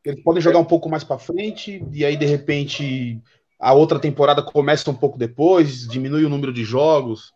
Eles 0.05 0.23
podem 0.23 0.43
jogar 0.43 0.59
um 0.59 0.65
pouco 0.65 0.89
mais 0.89 1.05
para 1.05 1.19
frente 1.19 1.85
e 1.93 2.05
aí 2.05 2.17
de 2.17 2.27
repente 2.27 3.21
a 3.59 3.73
outra 3.73 3.99
temporada 3.99 4.43
começa 4.43 4.91
um 4.91 4.95
pouco 4.95 5.19
depois, 5.19 5.87
diminui 5.87 6.25
o 6.25 6.29
número 6.29 6.53
de 6.53 6.65
jogos 6.65 7.33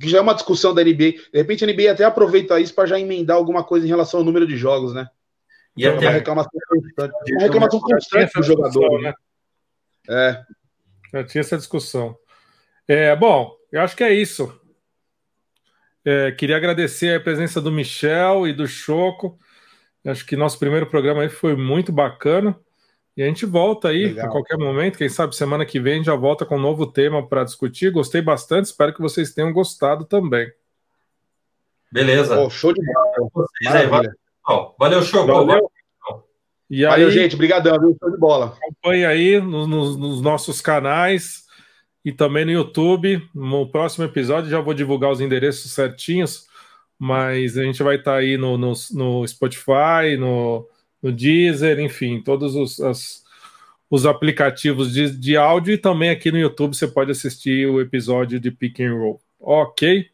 que 0.00 0.08
já 0.08 0.18
é 0.18 0.20
uma 0.20 0.34
discussão 0.34 0.74
da 0.74 0.82
NBA. 0.82 1.12
De 1.12 1.30
repente 1.34 1.64
a 1.64 1.66
NBA 1.66 1.92
até 1.92 2.04
aproveita 2.04 2.60
isso 2.60 2.74
para 2.74 2.86
já 2.86 2.98
emendar 2.98 3.36
alguma 3.36 3.62
coisa 3.62 3.86
em 3.86 3.88
relação 3.88 4.20
ao 4.20 4.26
número 4.26 4.46
de 4.46 4.56
jogos, 4.56 4.92
né? 4.94 5.08
E 5.76 5.86
até 5.86 6.06
uma 6.06 6.10
reclamação 6.10 6.60
constante, 6.68 7.32
uma 7.32 7.42
reclamação 7.42 7.80
constante 7.80 8.32
do 8.34 8.42
jogador, 8.42 9.02
né? 9.02 9.14
É. 10.08 10.42
Já 11.12 11.24
tinha 11.24 11.40
essa 11.40 11.56
discussão. 11.56 12.16
É, 12.86 13.14
bom, 13.16 13.52
eu 13.72 13.80
acho 13.80 13.96
que 13.96 14.04
é 14.04 14.12
isso. 14.12 14.60
É, 16.04 16.30
queria 16.32 16.56
agradecer 16.56 17.16
a 17.16 17.20
presença 17.20 17.60
do 17.60 17.72
Michel 17.72 18.46
e 18.46 18.52
do 18.52 18.68
Choco. 18.68 19.38
Acho 20.04 20.26
que 20.26 20.36
nosso 20.36 20.58
primeiro 20.58 20.86
programa 20.86 21.22
aí 21.22 21.28
foi 21.28 21.56
muito 21.56 21.90
bacana. 21.92 22.58
E 23.16 23.22
a 23.22 23.26
gente 23.26 23.46
volta 23.46 23.88
aí 23.88 24.06
Legal. 24.06 24.26
a 24.26 24.30
qualquer 24.30 24.58
momento, 24.58 24.98
quem 24.98 25.08
sabe 25.08 25.36
semana 25.36 25.64
que 25.64 25.78
vem 25.78 26.02
já 26.02 26.16
volta 26.16 26.44
com 26.44 26.56
um 26.56 26.60
novo 26.60 26.86
tema 26.86 27.26
para 27.26 27.44
discutir. 27.44 27.92
Gostei 27.92 28.20
bastante, 28.20 28.66
espero 28.66 28.92
que 28.92 29.00
vocês 29.00 29.32
tenham 29.32 29.52
gostado 29.52 30.04
também. 30.04 30.50
Beleza. 31.92 32.40
Oh, 32.40 32.50
show 32.50 32.72
de 32.72 32.84
bola. 32.84 33.40
Maravilha. 33.62 34.16
Valeu, 34.78 35.02
show. 35.02 35.26
Valeu. 35.26 35.70
E 36.68 36.84
aí, 36.84 36.90
Valeu, 36.90 37.10
gente. 37.10 37.36
Obrigadão, 37.36 37.76
Show 38.00 38.10
de 38.10 38.18
bola. 38.18 38.56
Acompanhe 38.56 39.04
aí 39.06 39.40
nos, 39.40 39.96
nos 39.96 40.20
nossos 40.20 40.60
canais 40.60 41.44
e 42.04 42.12
também 42.12 42.44
no 42.44 42.50
YouTube. 42.50 43.22
No 43.32 43.70
próximo 43.70 44.04
episódio 44.04 44.50
já 44.50 44.60
vou 44.60 44.74
divulgar 44.74 45.12
os 45.12 45.20
endereços 45.20 45.72
certinhos, 45.72 46.48
mas 46.98 47.58
a 47.58 47.62
gente 47.62 47.82
vai 47.82 47.96
estar 47.96 48.16
aí 48.16 48.36
no, 48.36 48.56
no, 48.56 48.72
no 48.92 49.26
Spotify, 49.26 50.16
no 50.18 50.68
no 51.04 51.12
Deezer, 51.12 51.78
enfim, 51.80 52.22
todos 52.22 52.56
os, 52.56 52.80
as, 52.80 53.22
os 53.90 54.06
aplicativos 54.06 54.90
de, 54.90 55.10
de 55.10 55.36
áudio 55.36 55.74
e 55.74 55.78
também 55.78 56.08
aqui 56.08 56.32
no 56.32 56.38
YouTube 56.38 56.74
você 56.74 56.88
pode 56.88 57.10
assistir 57.10 57.68
o 57.68 57.78
episódio 57.78 58.40
de 58.40 58.50
Pick 58.50 58.80
and 58.80 58.94
Roll. 58.94 59.20
Ok? 59.38 60.08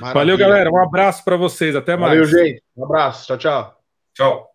Maravilha. 0.00 0.14
Valeu, 0.14 0.36
galera. 0.36 0.72
Um 0.72 0.82
abraço 0.82 1.24
para 1.24 1.36
vocês. 1.36 1.76
Até 1.76 1.96
mais. 1.96 2.18
Valeu, 2.18 2.24
gente. 2.24 2.60
Um 2.76 2.84
abraço. 2.84 3.28
Tchau, 3.28 3.38
tchau. 3.38 3.78
Tchau. 4.12 4.48